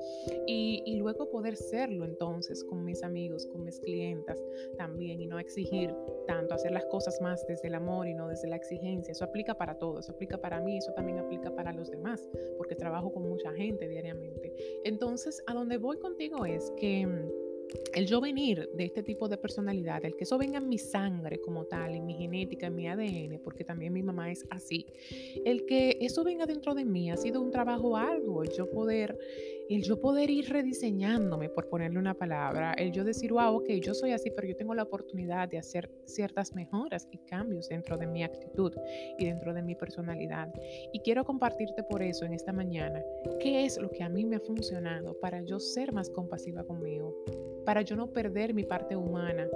y, 0.47 0.83
y 0.85 0.97
luego 0.97 1.29
poder 1.29 1.55
serlo 1.55 2.05
entonces 2.05 2.63
con 2.63 2.83
mis 2.83 3.03
amigos, 3.03 3.45
con 3.47 3.63
mis 3.63 3.79
clientas 3.79 4.41
también 4.77 5.21
y 5.21 5.27
no 5.27 5.39
exigir 5.39 5.93
tanto, 6.27 6.53
hacer 6.53 6.71
las 6.71 6.85
cosas 6.85 7.19
más 7.21 7.45
desde 7.47 7.67
el 7.67 7.75
amor 7.75 8.07
y 8.07 8.13
no 8.13 8.27
desde 8.27 8.47
la 8.47 8.55
exigencia. 8.55 9.11
Eso 9.11 9.25
aplica 9.25 9.55
para 9.55 9.77
todo, 9.77 9.99
eso 9.99 10.11
aplica 10.11 10.37
para 10.37 10.59
mí, 10.61 10.77
eso 10.77 10.93
también 10.93 11.19
aplica 11.19 11.53
para 11.55 11.73
los 11.73 11.89
demás, 11.89 12.27
porque 12.57 12.75
trabajo 12.75 13.11
con 13.11 13.23
mucha 13.23 13.51
gente 13.53 13.87
diariamente. 13.87 14.53
Entonces, 14.83 15.43
a 15.47 15.53
donde 15.53 15.77
voy 15.77 15.97
contigo 15.97 16.45
es 16.45 16.71
que 16.77 17.07
el 17.93 18.05
yo 18.05 18.21
venir 18.21 18.69
de 18.73 18.85
este 18.85 19.03
tipo 19.03 19.27
de 19.27 19.37
personalidad, 19.37 20.03
el 20.05 20.15
que 20.15 20.23
eso 20.23 20.37
venga 20.37 20.57
en 20.57 20.69
mi 20.69 20.77
sangre 20.77 21.39
como 21.39 21.65
tal, 21.65 21.95
en 21.95 22.05
mi 22.05 22.13
genética, 22.13 22.67
en 22.67 22.75
mi 22.75 22.87
ADN, 22.87 23.39
porque 23.43 23.63
también 23.63 23.93
mi 23.93 24.03
mamá 24.03 24.31
es 24.31 24.45
así, 24.49 24.85
el 25.45 25.65
que 25.65 25.97
eso 26.01 26.23
venga 26.23 26.45
dentro 26.45 26.73
de 26.73 26.85
mí 26.85 27.11
ha 27.11 27.17
sido 27.17 27.41
un 27.41 27.51
trabajo 27.51 27.95
arduo, 27.97 28.43
el 28.43 28.51
yo 28.51 28.69
poder 28.69 29.17
el 29.69 29.83
yo 29.83 29.99
poder 29.99 30.31
ir 30.31 30.49
rediseñándome, 30.49 31.47
por 31.49 31.69
ponerle 31.69 31.99
una 31.99 32.15
palabra, 32.15 32.73
el 32.73 32.91
yo 32.91 33.03
decir, 33.03 33.31
wow, 33.31 33.57
ok, 33.57 33.69
yo 33.81 33.93
soy 33.93 34.11
así, 34.11 34.31
pero 34.31 34.47
yo 34.47 34.55
tengo 34.55 34.73
la 34.73 34.83
oportunidad 34.83 35.47
de 35.47 35.59
hacer 35.59 35.91
ciertas 36.05 36.55
mejoras 36.55 37.07
y 37.11 37.19
cambios 37.19 37.69
dentro 37.69 37.95
de 37.95 38.07
mi 38.07 38.23
actitud 38.23 38.73
y 39.19 39.25
dentro 39.25 39.53
de 39.53 39.61
mi 39.61 39.75
personalidad. 39.75 40.51
Y 40.91 40.99
quiero 41.01 41.23
compartirte 41.23 41.83
por 41.83 42.01
eso 42.01 42.25
en 42.25 42.33
esta 42.33 42.51
mañana 42.51 43.03
qué 43.39 43.65
es 43.65 43.77
lo 43.77 43.91
que 43.91 44.03
a 44.03 44.09
mí 44.09 44.25
me 44.25 44.37
ha 44.37 44.39
funcionado 44.39 45.19
para 45.19 45.41
yo 45.41 45.59
ser 45.59 45.93
más 45.93 46.09
compasiva 46.09 46.63
conmigo, 46.63 47.15
para 47.63 47.83
yo 47.83 47.95
no 47.95 48.11
perder 48.11 48.55
mi 48.55 48.63
parte 48.63 48.95
humana. 48.95 49.47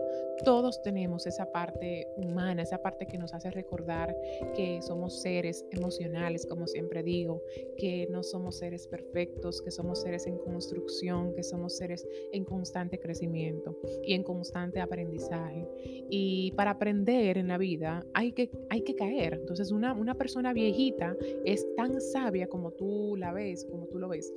Todos 0.46 0.82
tenemos 0.84 1.26
esa 1.26 1.52
parte 1.52 2.08
humana, 2.18 2.62
esa 2.62 2.80
parte 2.80 3.08
que 3.08 3.18
nos 3.18 3.34
hace 3.34 3.50
recordar 3.50 4.16
que 4.56 4.80
somos 4.82 5.22
seres 5.22 5.66
emocionales, 5.72 6.46
como 6.46 6.68
siempre 6.68 7.02
digo, 7.02 7.42
que 7.78 8.08
no 8.12 8.22
somos 8.22 8.58
seres 8.58 8.88
perfectos, 8.88 9.62
que 9.62 9.72
somos 9.72 10.03
seres 10.04 10.28
en 10.28 10.38
construcción, 10.38 11.34
que 11.34 11.44
somos 11.44 11.76
seres 11.78 12.08
en 12.32 12.46
constante 12.46 13.00
crecimiento 13.00 13.78
y 14.04 14.14
en 14.14 14.24
constante 14.24 14.80
aprendizaje. 14.80 15.68
Y 16.10 16.52
para 16.52 16.72
aprender 16.72 17.38
en 17.38 17.48
la 17.48 17.58
vida 17.58 18.06
hay 18.14 18.34
que, 18.34 18.52
hay 18.70 18.82
que 18.82 18.96
caer. 18.96 19.34
Entonces 19.34 19.72
una, 19.72 19.94
una 19.94 20.16
persona 20.16 20.54
viejita 20.54 21.16
es 21.46 21.66
tan 21.76 22.00
sabia 22.00 22.48
como 22.48 22.72
tú 22.72 23.16
la 23.18 23.34
ves, 23.34 23.66
como 23.66 23.88
tú 23.88 23.98
lo 23.98 24.10
ves. 24.10 24.32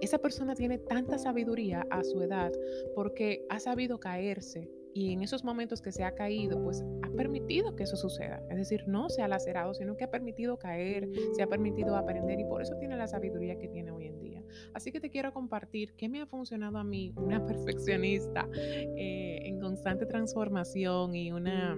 Esa 0.00 0.18
persona 0.18 0.54
tiene 0.54 0.78
tanta 0.78 1.18
sabiduría 1.18 1.86
a 1.90 2.04
su 2.04 2.22
edad 2.22 2.52
porque 2.94 3.16
que 3.16 3.44
ha 3.48 3.58
sabido 3.58 3.98
caerse 3.98 4.70
y 4.96 5.12
en 5.12 5.22
esos 5.22 5.44
momentos 5.44 5.82
que 5.82 5.92
se 5.92 6.04
ha 6.04 6.14
caído, 6.14 6.62
pues 6.64 6.82
ha 7.02 7.10
permitido 7.10 7.76
que 7.76 7.82
eso 7.82 7.98
suceda. 7.98 8.42
Es 8.48 8.56
decir, 8.56 8.88
no 8.88 9.10
se 9.10 9.20
ha 9.20 9.28
lacerado, 9.28 9.74
sino 9.74 9.94
que 9.94 10.04
ha 10.04 10.10
permitido 10.10 10.58
caer, 10.58 11.06
se 11.34 11.42
ha 11.42 11.46
permitido 11.46 11.96
aprender 11.96 12.40
y 12.40 12.44
por 12.44 12.62
eso 12.62 12.74
tiene 12.78 12.96
la 12.96 13.06
sabiduría 13.06 13.58
que 13.58 13.68
tiene 13.68 13.90
hoy 13.90 14.06
en 14.06 14.18
día. 14.18 14.42
Así 14.72 14.92
que 14.92 14.98
te 14.98 15.10
quiero 15.10 15.34
compartir 15.34 15.92
qué 15.98 16.08
me 16.08 16.22
ha 16.22 16.26
funcionado 16.26 16.78
a 16.78 16.84
mí, 16.84 17.12
una 17.16 17.44
perfeccionista 17.46 18.48
eh, 18.54 19.40
en 19.42 19.60
constante 19.60 20.06
transformación 20.06 21.14
y 21.14 21.30
una 21.30 21.76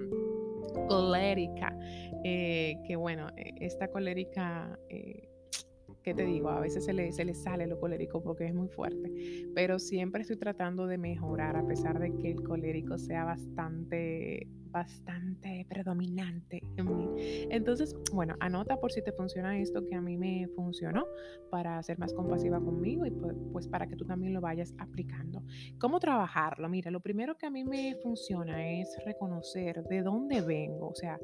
colérica, 0.87 1.77
eh, 2.23 2.77
que 2.87 2.95
bueno, 2.95 3.31
e, 3.37 3.53
esta 3.67 3.89
colérica... 3.89 4.79
Eh, 4.89 5.28
¿qué 6.03 6.15
te 6.15 6.25
digo? 6.25 6.51
A 6.51 6.61
veces 6.61 6.85
se 6.85 6.93
le, 6.93 7.13
se 7.13 7.25
le 7.25 7.35
sale 7.35 7.67
lo 7.67 7.79
colérico 7.79 8.23
porque 8.23 8.47
es 8.47 8.55
muy 8.55 8.69
fuerte, 8.69 9.13
pero 9.55 9.79
siempre 9.79 10.23
estoy 10.23 10.37
tratando 10.37 10.87
de 10.87 10.99
mejorar 10.99 11.57
a 11.57 11.67
pesar 11.67 11.99
de 11.99 12.15
que 12.17 12.31
el 12.31 12.43
colérico 12.43 12.99
sea 12.99 13.25
bastante 13.25 14.47
bastante 14.79 15.67
predominante 15.69 16.63
en 16.77 16.97
mí. 16.97 17.47
Entonces, 17.51 17.97
bueno, 18.13 18.35
anota 18.39 18.79
por 18.79 18.93
si 18.93 19.03
te 19.03 19.11
funciona 19.13 19.59
esto 19.59 19.85
que 19.85 19.97
a 19.97 20.01
mí 20.01 20.17
me 20.17 20.47
funcionó 20.55 21.05
para 21.51 21.83
ser 21.83 21.99
más 21.99 22.15
compasiva 22.15 22.61
conmigo 22.61 23.05
y 23.05 23.11
pues, 23.11 23.35
pues 23.53 23.67
para 23.67 23.89
que 23.89 23.97
tú 23.97 24.05
también 24.05 24.33
lo 24.35 24.41
vayas 24.41 24.73
aplicando. 24.79 25.43
¿Cómo 25.81 25.99
trabajarlo? 25.99 26.69
Mira, 26.69 26.93
lo 26.93 27.01
primero 27.01 27.37
que 27.37 27.47
a 27.47 27.51
mí 27.51 27.65
me 27.65 27.97
funciona 28.03 28.71
es 28.71 28.97
reconocer 29.05 29.83
de 29.85 30.03
dónde 30.03 30.43
vengo, 30.43 30.89
o 30.91 30.95
sea, 30.95 31.19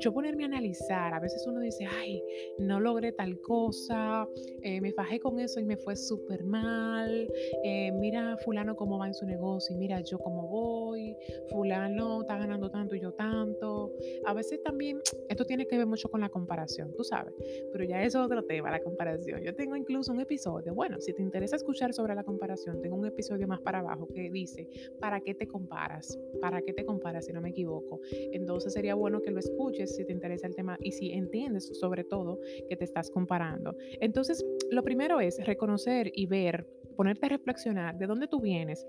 yo 0.00 0.12
ponerme 0.12 0.44
a 0.44 0.46
analizar, 0.46 1.12
a 1.12 1.18
veces 1.18 1.44
uno 1.46 1.58
dice, 1.58 1.86
ay, 1.86 2.22
no 2.58 2.78
logré 2.78 3.12
tal 3.12 3.40
cosa, 3.40 4.26
eh, 4.62 4.80
me 4.80 4.92
fajé 4.92 5.18
con 5.18 5.40
eso 5.40 5.58
y 5.58 5.64
me 5.64 5.76
fue 5.76 5.96
súper 5.96 6.44
mal, 6.44 7.28
eh, 7.64 7.90
mira 7.92 8.36
fulano 8.44 8.76
cómo 8.76 8.98
va 8.98 9.08
en 9.08 9.14
su 9.14 9.26
negocio 9.26 9.74
y 9.74 9.78
mira 9.78 10.00
yo 10.02 10.18
cómo 10.18 10.46
voy, 10.46 11.16
fulano 11.50 12.22
está 12.22 12.36
ganando 12.36 12.70
yo 12.96 13.12
tanto. 13.12 13.92
A 14.26 14.34
veces 14.34 14.62
también 14.62 15.00
esto 15.28 15.44
tiene 15.44 15.66
que 15.66 15.76
ver 15.76 15.86
mucho 15.86 16.08
con 16.08 16.20
la 16.20 16.28
comparación, 16.28 16.92
tú 16.96 17.04
sabes, 17.04 17.34
pero 17.72 17.84
ya 17.84 18.02
es 18.02 18.14
otro 18.14 18.44
tema, 18.44 18.70
la 18.70 18.80
comparación. 18.80 19.42
Yo 19.42 19.54
tengo 19.54 19.76
incluso 19.76 20.12
un 20.12 20.20
episodio, 20.20 20.74
bueno, 20.74 21.00
si 21.00 21.12
te 21.12 21.22
interesa 21.22 21.56
escuchar 21.56 21.92
sobre 21.92 22.14
la 22.14 22.24
comparación, 22.24 22.80
tengo 22.80 22.96
un 22.96 23.06
episodio 23.06 23.46
más 23.46 23.60
para 23.60 23.80
abajo 23.80 24.08
que 24.08 24.30
dice, 24.30 24.68
¿para 25.00 25.20
qué 25.20 25.34
te 25.34 25.46
comparas? 25.46 26.18
¿Para 26.40 26.62
qué 26.62 26.72
te 26.72 26.84
comparas 26.84 27.26
si 27.26 27.32
no 27.32 27.40
me 27.40 27.50
equivoco? 27.50 28.00
Entonces 28.32 28.72
sería 28.72 28.94
bueno 28.94 29.20
que 29.22 29.30
lo 29.30 29.38
escuches 29.38 29.96
si 29.96 30.04
te 30.04 30.12
interesa 30.12 30.46
el 30.46 30.54
tema 30.54 30.76
y 30.80 30.92
si 30.92 31.12
entiendes 31.12 31.70
sobre 31.78 32.04
todo 32.04 32.38
que 32.68 32.76
te 32.76 32.84
estás 32.84 33.10
comparando. 33.10 33.76
Entonces, 34.00 34.44
lo 34.70 34.82
primero 34.82 35.20
es 35.20 35.44
reconocer 35.44 36.10
y 36.14 36.26
ver, 36.26 36.66
ponerte 36.96 37.26
a 37.26 37.28
reflexionar 37.30 37.96
de 37.98 38.06
dónde 38.06 38.28
tú 38.28 38.40
vienes, 38.40 38.86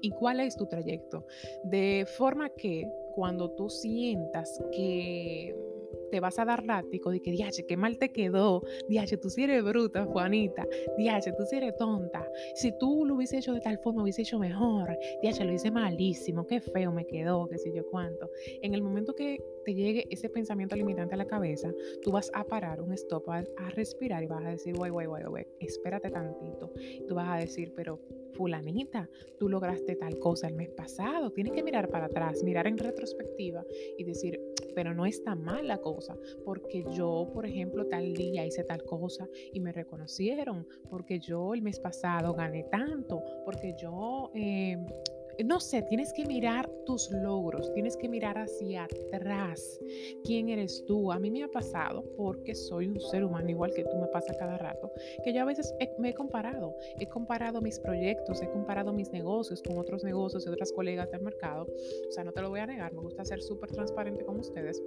y 0.00 0.10
cuál 0.10 0.40
es 0.40 0.56
tu 0.56 0.66
trayecto. 0.66 1.26
De 1.64 2.06
forma 2.16 2.50
que 2.50 2.88
cuando 3.18 3.50
tú 3.50 3.68
sientas 3.68 4.62
que 4.70 5.52
te 6.12 6.20
vas 6.20 6.38
a 6.38 6.44
dar 6.44 6.64
látigo 6.64 7.10
de 7.10 7.20
que, 7.20 7.32
diache, 7.32 7.66
qué 7.66 7.76
mal 7.76 7.98
te 7.98 8.12
quedó, 8.12 8.62
diache, 8.88 9.16
tú 9.16 9.28
sí 9.28 9.42
eres 9.42 9.64
bruta, 9.64 10.04
Juanita, 10.04 10.64
diache, 10.96 11.32
tú 11.32 11.44
sí 11.44 11.56
eres 11.56 11.76
tonta, 11.76 12.30
si 12.54 12.70
tú 12.78 13.04
lo 13.04 13.16
hubiese 13.16 13.38
hecho 13.38 13.52
de 13.54 13.60
tal 13.60 13.76
forma, 13.78 14.04
hubiese 14.04 14.22
hecho 14.22 14.38
mejor, 14.38 14.96
diache, 15.20 15.44
lo 15.44 15.52
hice 15.52 15.72
malísimo, 15.72 16.46
qué 16.46 16.60
feo 16.60 16.92
me 16.92 17.08
quedó, 17.08 17.48
qué 17.48 17.58
sé 17.58 17.72
yo 17.74 17.84
cuánto. 17.90 18.30
En 18.62 18.72
el 18.72 18.82
momento 18.82 19.16
que 19.16 19.42
te 19.64 19.74
llegue 19.74 20.06
ese 20.10 20.28
pensamiento 20.28 20.76
limitante 20.76 21.16
a 21.16 21.18
la 21.18 21.26
cabeza, 21.26 21.74
tú 22.02 22.12
vas 22.12 22.30
a 22.34 22.44
parar 22.44 22.80
un 22.80 22.92
stop, 22.92 23.28
a, 23.30 23.38
a 23.38 23.70
respirar 23.70 24.22
y 24.22 24.28
vas 24.28 24.46
a 24.46 24.50
decir, 24.50 24.76
guay, 24.76 24.92
guay, 24.92 25.08
guay, 25.08 25.24
guay, 25.24 25.46
espérate 25.58 26.08
tantito. 26.08 26.72
Tú 27.08 27.16
vas 27.16 27.28
a 27.28 27.40
decir, 27.40 27.72
pero 27.74 27.98
fulanita, 28.38 29.10
tú 29.36 29.48
lograste 29.48 29.96
tal 29.96 30.18
cosa 30.20 30.46
el 30.46 30.54
mes 30.54 30.70
pasado, 30.70 31.32
tienes 31.32 31.52
que 31.52 31.64
mirar 31.64 31.88
para 31.88 32.06
atrás, 32.06 32.44
mirar 32.44 32.68
en 32.68 32.78
retrospectiva 32.78 33.64
y 33.98 34.04
decir, 34.04 34.40
pero 34.76 34.94
no 34.94 35.04
está 35.06 35.34
mal 35.34 35.66
la 35.66 35.78
cosa, 35.78 36.16
porque 36.44 36.84
yo, 36.92 37.28
por 37.34 37.44
ejemplo, 37.44 37.86
tal 37.86 38.14
día 38.14 38.46
hice 38.46 38.62
tal 38.62 38.84
cosa 38.84 39.28
y 39.52 39.58
me 39.58 39.72
reconocieron, 39.72 40.66
porque 40.88 41.18
yo 41.18 41.52
el 41.52 41.62
mes 41.62 41.80
pasado 41.80 42.32
gané 42.32 42.62
tanto, 42.70 43.20
porque 43.44 43.74
yo... 43.76 44.30
Eh, 44.34 44.78
no 45.44 45.60
sé, 45.60 45.82
tienes 45.82 46.12
que 46.12 46.24
mirar 46.26 46.68
tus 46.84 47.10
logros, 47.10 47.72
tienes 47.74 47.96
que 47.96 48.08
mirar 48.08 48.38
hacia 48.38 48.84
atrás. 48.84 49.80
¿Quién 50.24 50.48
eres 50.48 50.84
tú? 50.86 51.12
A 51.12 51.18
mí 51.18 51.30
me 51.30 51.44
ha 51.44 51.48
pasado, 51.48 52.04
porque 52.16 52.54
soy 52.54 52.88
un 52.88 53.00
ser 53.00 53.24
humano 53.24 53.48
igual 53.48 53.72
que 53.72 53.84
tú 53.84 53.96
me 53.98 54.08
pasa 54.08 54.34
cada 54.38 54.58
rato, 54.58 54.90
que 55.24 55.32
yo 55.32 55.42
a 55.42 55.44
veces 55.44 55.72
me 55.98 56.10
he 56.10 56.14
comparado. 56.14 56.74
He 56.98 57.06
comparado 57.08 57.60
mis 57.60 57.78
proyectos, 57.78 58.42
he 58.42 58.50
comparado 58.50 58.92
mis 58.92 59.10
negocios 59.10 59.62
con 59.62 59.78
otros 59.78 60.04
negocios 60.04 60.46
y 60.46 60.48
otras 60.48 60.72
colegas 60.72 61.10
del 61.10 61.22
mercado. 61.22 61.66
O 62.08 62.12
sea, 62.12 62.24
no 62.24 62.32
te 62.32 62.42
lo 62.42 62.50
voy 62.50 62.60
a 62.60 62.66
negar, 62.66 62.92
me 62.92 63.00
gusta 63.00 63.24
ser 63.24 63.40
súper 63.40 63.70
transparente 63.70 64.24
con 64.24 64.38
ustedes. 64.40 64.82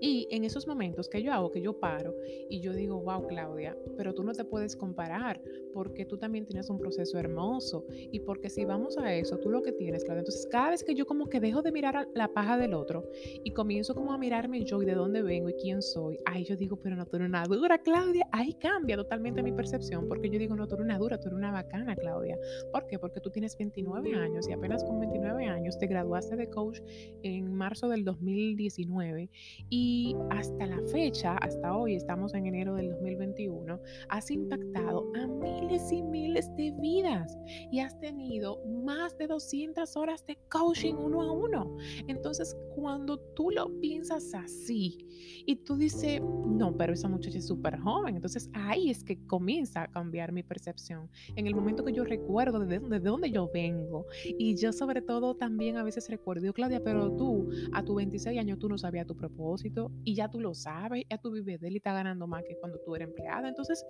Y 0.00 0.28
en 0.30 0.44
esos 0.44 0.66
momentos 0.66 1.08
que 1.08 1.22
yo 1.22 1.32
hago, 1.32 1.50
que 1.50 1.60
yo 1.60 1.78
paro 1.78 2.14
y 2.48 2.60
yo 2.60 2.72
digo, 2.72 3.00
wow, 3.00 3.26
Claudia, 3.26 3.76
pero 3.96 4.14
tú 4.14 4.22
no 4.22 4.32
te 4.32 4.44
puedes 4.44 4.76
comparar 4.76 5.40
porque 5.72 6.04
tú 6.04 6.18
también 6.18 6.46
tienes 6.46 6.68
un 6.70 6.78
proceso 6.78 7.18
hermoso 7.18 7.84
y 7.90 8.20
porque 8.20 8.50
si 8.50 8.64
vamos 8.64 8.98
a 8.98 9.14
eso, 9.14 9.38
tú 9.38 9.50
lo 9.50 9.62
que 9.62 9.72
tienes, 9.72 10.04
Claudia. 10.04 10.20
Entonces, 10.20 10.46
cada 10.50 10.70
vez 10.70 10.82
que 10.82 10.94
yo 10.94 11.06
como 11.06 11.28
que 11.28 11.40
dejo 11.40 11.62
de 11.62 11.72
mirar 11.72 12.08
la 12.14 12.28
paja 12.28 12.58
del 12.58 12.74
otro 12.74 13.08
y 13.44 13.52
comienzo 13.52 13.94
como 13.94 14.12
a 14.12 14.18
mirarme 14.18 14.64
yo 14.64 14.82
y 14.82 14.86
de 14.86 14.94
dónde 14.94 15.22
vengo 15.22 15.48
y 15.48 15.54
quién 15.54 15.82
soy, 15.82 16.18
ahí 16.26 16.44
yo 16.44 16.56
digo, 16.56 16.76
pero 16.76 16.96
no, 16.96 17.06
tú 17.06 17.16
eres 17.16 17.28
una 17.28 17.44
dura, 17.44 17.78
Claudia. 17.78 18.26
Ahí 18.32 18.54
cambia 18.54 18.96
totalmente 18.96 19.42
mi 19.42 19.52
percepción 19.52 20.08
porque 20.08 20.30
yo 20.30 20.38
digo, 20.38 20.56
no, 20.56 20.66
tú 20.66 20.74
eres 20.74 20.84
una 20.84 20.98
dura, 20.98 21.18
tú 21.18 21.28
eres 21.28 21.38
una 21.38 21.52
bacana, 21.52 21.94
Claudia. 21.96 22.38
¿Por 22.72 22.86
qué? 22.86 22.98
Porque 22.98 23.20
tú 23.20 23.30
tienes 23.30 23.56
29 23.56 24.14
años 24.14 24.48
y 24.48 24.52
apenas 24.52 24.84
con 24.84 25.00
29 25.00 25.44
años 25.44 25.78
te 25.78 25.86
graduaste 25.86 26.36
de 26.36 26.48
coach 26.48 26.80
en 27.22 27.52
marzo 27.54 27.88
del 27.88 28.04
2019 28.04 29.30
y 29.68 29.79
y 29.82 30.14
hasta 30.28 30.66
la 30.66 30.78
fecha, 30.92 31.38
hasta 31.38 31.74
hoy, 31.74 31.94
estamos 31.94 32.34
en 32.34 32.44
enero 32.44 32.74
del 32.74 32.90
2021, 32.90 33.80
has 34.10 34.30
impactado 34.30 35.10
a 35.16 35.26
miles 35.26 35.90
y 35.90 36.02
miles 36.02 36.54
de 36.56 36.72
vidas 36.72 37.38
y 37.72 37.80
has 37.80 37.98
tenido 37.98 38.62
más 38.66 39.16
de 39.16 39.26
200 39.26 39.96
horas 39.96 40.26
de 40.26 40.38
coaching 40.50 40.96
uno 40.96 41.22
a 41.22 41.32
uno. 41.32 41.78
Entonces, 42.08 42.54
cuando 42.74 43.18
tú 43.34 43.50
lo 43.50 43.80
piensas 43.80 44.34
así 44.34 44.98
y 45.46 45.56
tú 45.56 45.78
dices, 45.78 46.20
no, 46.20 46.76
pero 46.76 46.92
esa 46.92 47.08
muchacha 47.08 47.38
es 47.38 47.46
súper 47.46 47.78
joven, 47.78 48.16
entonces 48.16 48.50
ahí 48.52 48.90
es 48.90 49.02
que 49.02 49.16
comienza 49.26 49.84
a 49.84 49.90
cambiar 49.90 50.30
mi 50.30 50.42
percepción. 50.42 51.08
En 51.36 51.46
el 51.46 51.54
momento 51.54 51.84
que 51.86 51.94
yo 51.94 52.04
recuerdo 52.04 52.58
de 52.58 52.78
dónde, 52.78 53.00
de 53.00 53.08
dónde 53.08 53.30
yo 53.30 53.50
vengo 53.50 54.04
y 54.24 54.56
yo 54.56 54.74
sobre 54.74 55.00
todo 55.00 55.36
también 55.36 55.78
a 55.78 55.84
veces 55.84 56.10
recuerdo, 56.10 56.52
Claudia, 56.52 56.84
pero 56.84 57.16
tú 57.16 57.48
a 57.72 57.82
tus 57.82 57.96
26 57.96 58.38
años 58.38 58.58
tú 58.58 58.68
no 58.68 58.76
sabías 58.76 59.06
tu 59.06 59.16
propósito 59.16 59.59
y 60.04 60.14
ya 60.14 60.28
tú 60.28 60.40
lo 60.40 60.54
sabes, 60.54 61.04
ya 61.10 61.18
tú 61.18 61.30
vives 61.30 61.60
de 61.60 61.68
él 61.68 61.74
y 61.74 61.76
está 61.78 61.92
ganando 61.92 62.26
más 62.26 62.42
que 62.44 62.56
cuando 62.56 62.78
tú 62.80 62.94
eres 62.94 63.08
empleada. 63.08 63.48
Entonces, 63.48 63.84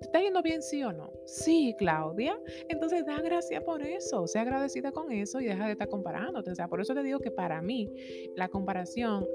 ¿te 0.00 0.06
está 0.06 0.20
yendo 0.20 0.42
bien 0.42 0.62
sí 0.62 0.82
o 0.82 0.92
no? 0.92 1.12
Sí, 1.26 1.74
Claudia. 1.78 2.38
Entonces, 2.68 3.04
da 3.06 3.20
gracias 3.20 3.62
por 3.64 3.82
eso, 3.82 4.26
sea 4.26 4.42
agradecida 4.42 4.92
con 4.92 5.12
eso 5.12 5.40
y 5.40 5.46
deja 5.46 5.66
de 5.66 5.72
estar 5.72 5.88
comparándote. 5.88 6.50
O 6.50 6.54
sea, 6.54 6.68
por 6.68 6.80
eso 6.80 6.94
te 6.94 7.02
digo 7.02 7.18
que 7.18 7.30
para 7.30 7.60
mí 7.62 7.92
la 8.36 8.48
comparación 8.48 9.26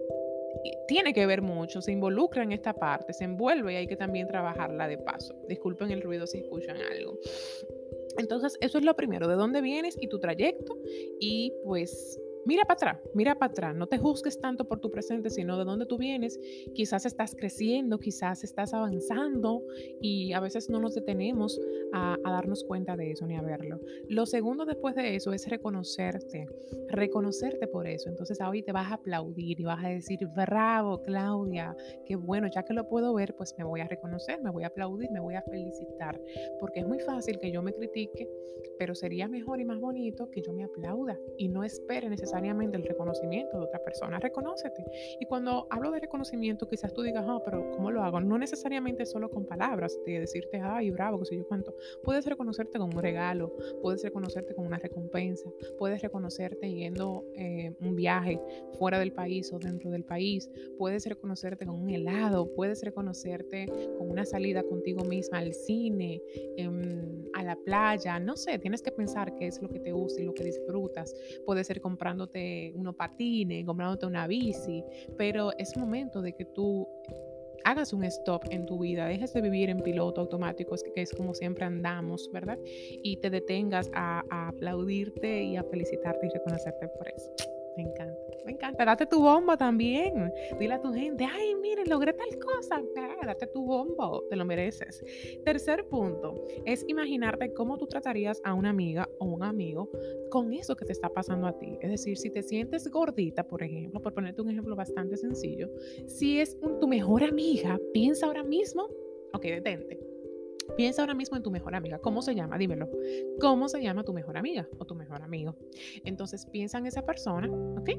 tiene 0.88 1.14
que 1.14 1.26
ver 1.26 1.42
mucho, 1.42 1.82
se 1.82 1.92
involucra 1.92 2.44
en 2.44 2.52
esta 2.52 2.74
parte, 2.74 3.14
se 3.14 3.26
envuelve 3.26 3.74
y 3.74 3.76
hay 3.76 3.88
que 3.88 3.98
también 3.98 4.28
trabajarla 4.28 4.88
de 4.88 4.98
paso. 4.98 5.36
Disculpen 5.48 5.92
el 5.92 6.02
ruido 6.02 6.26
si 6.28 6.40
escuchan 6.40 6.78
algo. 6.78 7.20
Entonces, 8.18 8.58
eso 8.62 8.78
es 8.78 8.86
lo 8.86 8.96
primero, 8.96 9.28
de 9.28 9.36
dónde 9.36 9.62
vienes 9.62 9.98
y 10.00 10.08
tu 10.08 10.20
trayecto 10.20 10.78
y 11.20 11.54
pues 11.66 12.20
mira 12.46 12.64
para 12.64 12.76
atrás, 12.76 13.00
mira 13.14 13.36
para 13.36 13.52
atrás, 13.52 13.76
no 13.76 13.88
te 13.88 13.98
juzgues 13.98 14.40
tanto 14.40 14.66
por 14.66 14.80
tu 14.80 14.92
presente, 14.92 15.30
sino 15.30 15.58
de 15.58 15.66
dónde 15.66 15.86
tú 15.86 15.98
vienes. 15.98 16.40
Quizás 16.74 17.06
estás 17.06 17.36
creciendo, 17.36 18.00
quizás 18.00 18.44
estás 18.44 18.74
avanzando 18.74 19.64
y 20.02 20.34
a 20.34 20.40
veces 20.40 20.70
no 20.70 20.80
nos 20.80 20.96
detenemos 20.96 21.60
a, 21.94 22.18
darnos 22.24 22.64
cuenta 22.64 22.96
de 22.96 23.12
eso 23.12 23.26
ni 23.26 23.36
a 23.36 23.42
verlo. 23.42 23.80
Lo 24.10 24.26
segundo 24.26 24.66
después 24.66 24.96
de 24.96 25.16
eso 25.16 25.34
es 25.34 25.48
reconocerte, 25.50 26.48
reconocerte 26.90 27.68
por 27.68 27.88
eso. 27.88 28.10
Entonces 28.10 28.40
hoy 28.42 28.62
te 28.62 28.72
vas 28.72 28.92
a 28.92 28.96
aplaudir 28.96 29.60
y 29.60 29.64
vas 29.64 29.84
a 29.84 29.90
decir, 29.90 30.20
bravo 30.36 31.02
Claudia, 31.02 31.76
qué 32.06 32.16
bueno, 32.16 32.48
ya 32.54 32.64
que 32.64 32.74
lo 32.74 32.88
puedo 32.88 33.14
ver, 33.14 33.36
pues 33.36 33.56
me 33.58 33.64
voy 33.64 33.82
a 33.82 33.88
reconocer, 33.88 34.42
me 34.42 34.52
voy 34.52 34.64
a 34.64 34.68
aplaudir, 34.68 35.10
me 35.12 35.20
voy 35.20 35.36
a 35.36 35.42
felicitar, 35.44 36.20
porque 36.60 36.82
es 36.82 36.88
muy 36.88 37.00
fácil 37.00 37.40
que 37.40 37.52
yo 37.52 37.62
me 37.62 37.74
critique, 37.74 38.30
pero 38.78 38.94
sería 38.94 39.28
mejor 39.28 39.62
y 39.62 39.66
más 39.66 39.80
bonito 39.80 40.30
que 40.30 40.42
yo 40.42 40.52
me 40.54 40.64
aplauda 40.64 41.18
y 41.38 41.48
no 41.48 41.64
espere 41.64 42.10
necesariamente 42.10 42.35
el 42.38 42.84
reconocimiento 42.84 43.58
de 43.58 43.64
otra 43.64 43.80
persona. 43.84 44.20
Reconócete. 44.20 44.84
Y 45.20 45.26
cuando 45.26 45.68
hablo 45.70 45.92
de 45.92 46.00
reconocimiento, 46.00 46.68
quizás 46.68 46.94
tú 46.94 47.02
digas, 47.02 47.26
ah, 47.28 47.40
pero 47.44 47.72
¿cómo 47.72 47.92
lo 47.92 48.04
hago? 48.04 48.20
No 48.20 48.38
necesariamente 48.38 49.06
solo 49.06 49.30
con 49.30 49.46
palabras, 49.46 49.98
de 50.06 50.20
decirte, 50.20 50.60
ay, 50.62 50.92
bravo, 50.92 51.20
qué 51.20 51.26
sé 51.26 51.38
yo 51.38 51.48
cuánto. 51.48 51.74
Puedes 52.04 52.26
reconocerte 52.26 52.78
con 52.78 52.94
un 52.94 53.02
regalo, 53.02 53.56
puedes 53.82 54.04
reconocerte 54.04 54.54
con 54.54 54.66
una 54.66 54.78
recompensa, 54.78 55.50
puedes 55.78 56.02
reconocerte 56.02 56.72
yendo 56.72 57.26
eh, 57.36 57.74
un 57.80 57.96
viaje 57.96 58.40
fuera 58.78 59.00
del 59.00 59.12
país 59.14 59.52
o 59.54 59.60
dentro 59.60 59.92
del 59.92 60.04
país, 60.04 60.50
puedes 60.78 61.06
reconocerte 61.06 61.66
con 61.66 61.76
un 61.76 61.90
helado, 61.90 62.54
puedes 62.54 62.84
reconocerte 62.84 63.66
con 63.98 64.10
una 64.10 64.26
salida 64.26 64.64
contigo 64.64 65.04
misma 65.06 65.40
al 65.40 65.54
cine, 65.54 66.22
em, 66.58 67.26
a 67.34 67.44
la 67.44 67.56
playa, 67.56 68.20
no 68.20 68.36
sé, 68.36 68.60
tienes 68.60 68.82
que 68.82 68.92
pensar 68.92 69.36
qué 69.36 69.48
es 69.48 69.62
lo 69.62 69.70
que 69.70 69.80
te 69.80 69.92
gusta 69.92 70.22
y 70.22 70.26
lo 70.26 70.34
que 70.34 70.44
disfrutas. 70.44 71.16
Puede 71.46 71.64
ser 71.64 71.82
comprándote 72.26 72.72
unos 72.76 72.96
patines, 72.96 73.66
comprándote 73.66 74.06
una 74.06 74.28
bici, 74.28 74.84
pero 75.18 75.52
es 75.58 75.78
momento 75.78 76.22
de 76.22 76.34
que 76.34 76.46
tú 76.46 76.88
hagas 77.64 77.94
un 77.94 78.04
stop 78.04 78.44
en 78.52 78.66
tu 78.66 78.80
vida, 78.80 79.08
dejes 79.08 79.34
de 79.34 79.42
vivir 79.42 79.70
en 79.70 79.80
piloto 79.80 80.22
automático, 80.22 80.76
que 80.94 81.02
es 81.02 81.12
como 81.14 81.34
siempre 81.34 81.66
andamos, 81.66 82.30
¿verdad? 82.32 82.60
Y 82.64 83.18
te 83.18 83.30
detengas 83.30 83.90
a, 83.94 84.24
a 84.30 84.50
aplaudirte 84.50 85.44
y 85.44 85.56
a 85.56 85.64
felicitarte 85.64 86.28
y 86.28 86.30
reconocerte 86.30 86.88
por 86.90 87.08
eso. 87.10 87.34
Me 87.76 87.84
encanta, 87.84 88.16
me 88.46 88.54
encanta. 88.54 88.86
Date 88.86 89.06
tu 89.06 89.22
bombo 89.22 89.58
también. 89.58 90.32
Dile 90.60 90.76
a 90.76 90.82
tu 90.82 90.94
gente, 90.94 91.26
ay, 91.26 91.56
miren, 91.56 91.90
logré 91.90 92.14
tal 92.14 92.40
cosa. 92.40 92.82
Ah, 92.98 93.26
date 93.26 93.48
tu 93.48 93.64
bombo, 93.64 94.24
te 94.30 94.36
lo 94.36 94.46
mereces. 94.46 95.04
Tercer 95.44 95.88
punto 95.88 96.46
es 96.66 96.86
imaginarte 96.88 97.54
cómo 97.54 97.78
tú 97.78 97.88
tratarías 97.88 98.42
a 98.44 98.54
una 98.54 98.70
amiga 98.70 99.10
o 99.20 99.26
un 99.26 99.44
amigo 99.44 99.90
con 100.30 100.54
eso 100.54 100.76
que 100.76 100.86
te 100.86 100.92
está 100.92 101.10
pasando 101.10 101.48
a 101.48 101.58
ti. 101.58 101.78
Es 101.82 101.92
decir, 101.92 102.18
si 102.18 102.30
te 102.30 102.44
sientes 102.44 102.88
gordita, 102.90 103.48
por 103.48 103.64
ejemplo, 103.64 104.02
por 104.02 104.14
ponerte 104.14 104.42
un 104.42 104.50
ejemplo 104.50 104.76
bastante 104.76 105.18
sencillo, 105.18 105.70
si 106.08 106.40
es 106.40 106.58
tu 106.60 106.88
mejor 106.88 107.24
amiga, 107.24 107.80
piensa 107.94 108.26
ahora 108.26 108.44
mismo, 108.44 108.90
ok, 109.34 109.44
detente 109.44 110.05
Piensa 110.78 111.02
ahora 111.02 111.14
mismo 111.14 111.38
en 111.38 111.44
tu 111.44 111.52
mejor 111.52 111.76
amiga. 111.76 112.00
¿Cómo 112.00 112.22
se 112.22 112.36
llama? 112.36 112.58
Dímelo. 112.58 112.90
¿Cómo 113.40 113.68
se 113.70 113.82
llama 113.82 114.04
tu 114.04 114.14
mejor 114.14 114.38
amiga 114.38 114.68
o 114.78 114.86
tu 114.86 114.96
mejor 114.96 115.22
amigo? 115.22 115.56
Entonces 116.04 116.46
piensa 116.46 116.78
en 116.78 116.86
esa 116.86 117.06
persona, 117.06 117.50
¿ok? 117.50 117.90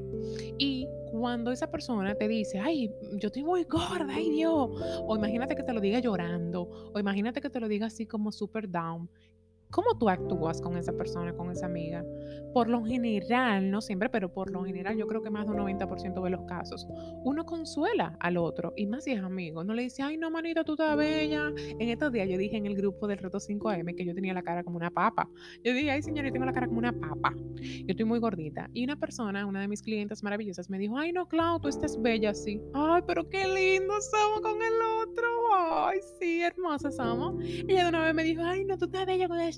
Y 0.57 0.87
cuando 1.11 1.51
esa 1.51 1.71
persona 1.71 2.15
te 2.15 2.27
dice, 2.27 2.59
ay, 2.59 2.91
yo 3.13 3.27
estoy 3.27 3.43
muy 3.43 3.63
gorda, 3.63 4.07
ay 4.09 4.29
Dios, 4.29 4.69
o 5.07 5.15
imagínate 5.15 5.55
que 5.55 5.63
te 5.63 5.73
lo 5.73 5.81
diga 5.81 5.99
llorando, 5.99 6.91
o 6.93 6.99
imagínate 6.99 7.41
que 7.41 7.49
te 7.49 7.59
lo 7.59 7.67
diga 7.67 7.87
así 7.87 8.05
como 8.05 8.31
super 8.31 8.69
down, 8.69 9.09
cómo 9.71 9.97
tú 9.97 10.09
actúas 10.09 10.61
con 10.61 10.77
esa 10.77 10.93
persona, 10.93 11.33
con 11.33 11.51
esa 11.51 11.65
amiga. 11.65 12.03
Por 12.53 12.69
lo 12.69 12.83
general, 12.83 13.69
no 13.69 13.81
siempre, 13.81 14.09
pero 14.09 14.33
por 14.33 14.49
lo 14.49 14.63
general 14.63 14.97
yo 14.97 15.05
creo 15.07 15.21
que 15.21 15.29
más 15.29 15.45
de 15.45 15.51
un 15.51 15.59
90% 15.59 16.23
de 16.23 16.29
los 16.29 16.41
casos, 16.45 16.87
uno 17.23 17.45
consuela 17.45 18.17
al 18.19 18.37
otro, 18.37 18.73
y 18.75 18.87
más 18.87 19.03
si 19.03 19.11
es 19.11 19.21
amigo, 19.21 19.63
no 19.63 19.73
le 19.73 19.83
dice, 19.83 20.01
ay 20.03 20.17
no 20.17 20.31
manita, 20.31 20.63
tú 20.63 20.73
estás 20.73 20.97
bella. 20.97 21.51
En 21.57 21.89
estos 21.89 22.11
días 22.11 22.27
yo 22.29 22.37
dije 22.37 22.57
en 22.57 22.65
el 22.65 22.75
grupo 22.75 23.07
del 23.07 23.17
reto 23.19 23.37
5M 23.37 23.95
que 23.95 24.05
yo 24.05 24.13
tenía 24.15 24.33
la 24.33 24.41
cara 24.41 24.63
como 24.63 24.77
una 24.77 24.89
papa. 24.89 25.29
Yo 25.63 25.73
dije, 25.73 25.91
ay 25.91 26.01
señor, 26.01 26.25
yo 26.25 26.31
tengo 26.31 26.45
la 26.45 26.53
cara 26.53 26.67
como 26.67 26.79
una 26.79 26.93
papa. 26.93 27.33
Yo 27.35 27.85
estoy 27.87 28.05
muy 28.05 28.19
gordita. 28.19 28.69
Y 28.73 28.83
una 28.83 28.95
persona, 28.95 29.45
una 29.45 29.61
de 29.61 29.67
mis 29.67 29.81
clientes 29.81 30.23
maravillosas, 30.23 30.69
me 30.69 30.77
dijo, 30.77 30.97
ay 30.97 31.11
no, 31.11 31.27
Clau, 31.27 31.59
tú 31.59 31.67
estás 31.67 32.01
bella 32.01 32.31
así. 32.31 32.61
Ay, 32.73 33.01
pero 33.05 33.27
qué 33.29 33.47
lindo 33.47 33.93
somos 34.01 34.41
con 34.41 34.61
el 34.61 34.73
otro. 35.01 35.36
Ay, 35.59 35.99
sí, 36.19 36.43
hermosa 36.43 36.91
somos. 36.91 37.43
Ella 37.67 37.83
de 37.83 37.89
una 37.89 38.05
vez 38.05 38.13
me 38.13 38.23
dijo, 38.23 38.43
ay 38.43 38.63
no, 38.63 38.77
tú 38.77 38.85
estás 38.85 39.05
bella 39.07 39.27
con 39.27 39.39
el 39.39 39.51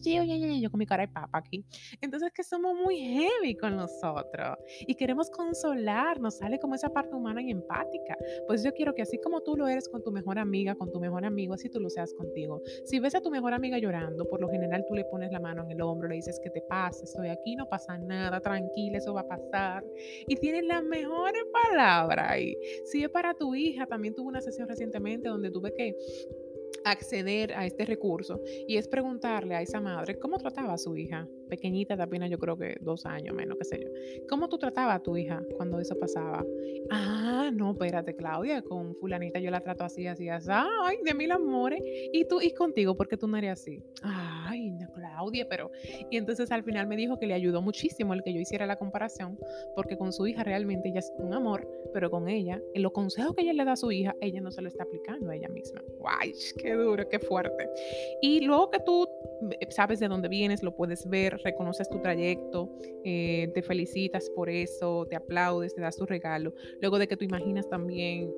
yo 0.61 0.71
con 0.71 0.77
mi 0.77 0.85
cara 0.85 1.05
de 1.05 1.11
papa 1.11 1.39
aquí. 1.39 1.65
Entonces 1.99 2.31
que 2.33 2.43
somos 2.43 2.73
muy 2.73 2.99
heavy 2.99 3.55
con 3.55 3.75
nosotros 3.75 4.57
y 4.87 4.95
queremos 4.95 5.29
consolar, 5.29 6.19
nos 6.21 6.37
sale 6.37 6.57
como 6.59 6.75
esa 6.75 6.89
parte 6.89 7.13
humana 7.15 7.41
y 7.41 7.51
empática. 7.51 8.17
Pues 8.47 8.63
yo 8.63 8.71
quiero 8.73 8.95
que 8.95 9.01
así 9.01 9.19
como 9.19 9.41
tú 9.41 9.57
lo 9.57 9.67
eres 9.67 9.89
con 9.89 10.01
tu 10.01 10.11
mejor 10.11 10.39
amiga, 10.39 10.75
con 10.75 10.89
tu 10.91 10.99
mejor 10.99 11.25
amigo, 11.25 11.53
así 11.53 11.69
tú 11.69 11.79
lo 11.79 11.89
seas 11.89 12.13
contigo. 12.13 12.61
Si 12.85 12.99
ves 12.99 13.15
a 13.15 13.21
tu 13.21 13.29
mejor 13.29 13.53
amiga 13.53 13.77
llorando, 13.77 14.25
por 14.25 14.39
lo 14.39 14.47
general 14.49 14.85
tú 14.87 14.95
le 14.95 15.03
pones 15.05 15.31
la 15.31 15.39
mano 15.39 15.63
en 15.63 15.71
el 15.71 15.81
hombro, 15.81 16.07
le 16.07 16.15
dices 16.15 16.39
que 16.41 16.49
te 16.49 16.61
pasa, 16.61 17.03
estoy 17.03 17.27
aquí, 17.27 17.55
no 17.55 17.67
pasa 17.67 17.97
nada, 17.97 18.39
tranquila, 18.39 18.99
eso 18.99 19.13
va 19.13 19.21
a 19.21 19.27
pasar. 19.27 19.83
Y 20.27 20.35
tienes 20.37 20.63
las 20.63 20.83
mejores 20.83 21.43
palabras. 21.51 22.39
Y 22.39 22.55
si 22.85 23.03
es 23.03 23.09
para 23.09 23.33
tu 23.33 23.53
hija, 23.53 23.85
también 23.85 24.15
tuve 24.15 24.27
una 24.27 24.41
sesión 24.41 24.67
recientemente 24.67 25.27
donde 25.27 25.51
tuve 25.51 25.73
que 25.73 25.88
acceder 26.85 27.53
a 27.53 27.65
este 27.65 27.85
recurso 27.85 28.41
y 28.67 28.77
es 28.77 28.87
preguntarle 28.87 29.55
a 29.55 29.61
esa 29.61 29.81
madre 29.81 30.17
cómo 30.17 30.37
trataba 30.37 30.73
a 30.73 30.77
su 30.77 30.95
hija, 30.95 31.27
pequeñita 31.49 31.95
apenas 31.95 32.29
yo 32.29 32.37
creo 32.37 32.57
que 32.57 32.77
dos 32.81 33.05
años 33.05 33.35
menos, 33.35 33.57
qué 33.57 33.65
sé 33.65 33.79
yo. 33.81 33.89
¿Cómo 34.29 34.47
tú 34.49 34.57
tratabas 34.57 34.95
a 34.95 35.03
tu 35.03 35.17
hija 35.17 35.41
cuando 35.57 35.79
eso 35.79 35.95
pasaba? 35.97 36.45
Ah, 36.89 37.51
no, 37.53 37.71
espérate, 37.71 38.15
Claudia, 38.15 38.61
con 38.61 38.95
fulanita 38.95 39.39
yo 39.39 39.51
la 39.51 39.61
trato 39.61 39.83
así, 39.83 40.07
así, 40.07 40.29
así. 40.29 40.49
Ay, 40.51 40.97
de 41.03 41.13
mil 41.13 41.31
amores. 41.31 41.81
Y 42.13 42.25
tú, 42.25 42.41
y 42.41 42.53
contigo, 42.53 42.95
porque 42.95 43.17
tú 43.17 43.27
no 43.27 43.37
eres 43.37 43.51
así? 43.51 43.83
No, 44.03 44.09
Pero... 45.49 45.71
Y 46.09 46.17
entonces 46.17 46.51
al 46.51 46.63
final 46.63 46.87
me 46.87 46.95
dijo 46.95 47.19
que 47.19 47.27
le 47.27 47.33
ayudó 47.33 47.61
muchísimo 47.61 48.13
el 48.13 48.23
que 48.23 48.33
yo 48.33 48.39
hiciera 48.39 48.65
la 48.65 48.77
comparación, 48.77 49.37
porque 49.75 49.97
con 49.97 50.13
su 50.13 50.27
hija 50.27 50.43
realmente 50.43 50.89
ella 50.89 50.99
es 50.99 51.11
un 51.17 51.33
amor, 51.33 51.67
pero 51.93 52.09
con 52.09 52.29
ella, 52.29 52.61
en 52.73 52.81
los 52.81 52.91
consejos 52.91 53.35
que 53.35 53.43
ella 53.43 53.53
le 53.53 53.65
da 53.65 53.73
a 53.73 53.77
su 53.77 53.91
hija, 53.91 54.15
ella 54.21 54.41
no 54.41 54.51
se 54.51 54.61
lo 54.61 54.67
está 54.67 54.83
aplicando 54.83 55.31
a 55.31 55.35
ella 55.35 55.49
misma. 55.49 55.81
Guay, 55.97 56.33
qué 56.57 56.73
duro, 56.73 57.07
qué 57.07 57.19
fuerte. 57.19 57.69
Y 58.21 58.41
luego 58.41 58.69
que 58.69 58.79
tú 58.79 59.07
sabes 59.69 59.99
de 59.99 60.07
dónde 60.07 60.27
vienes, 60.27 60.63
lo 60.63 60.75
puedes 60.75 61.07
ver, 61.07 61.37
reconoces 61.43 61.89
tu 61.89 61.99
trayecto, 62.01 62.69
eh, 63.03 63.49
te 63.53 63.61
felicitas 63.61 64.29
por 64.31 64.49
eso, 64.49 65.05
te 65.09 65.15
aplaudes, 65.15 65.73
te 65.75 65.81
das 65.81 65.95
tu 65.95 66.05
regalo. 66.05 66.53
Luego 66.81 66.99
de 66.99 67.07
que 67.07 67.17
tú 67.17 67.25
imaginas 67.25 67.67
también 67.69 68.31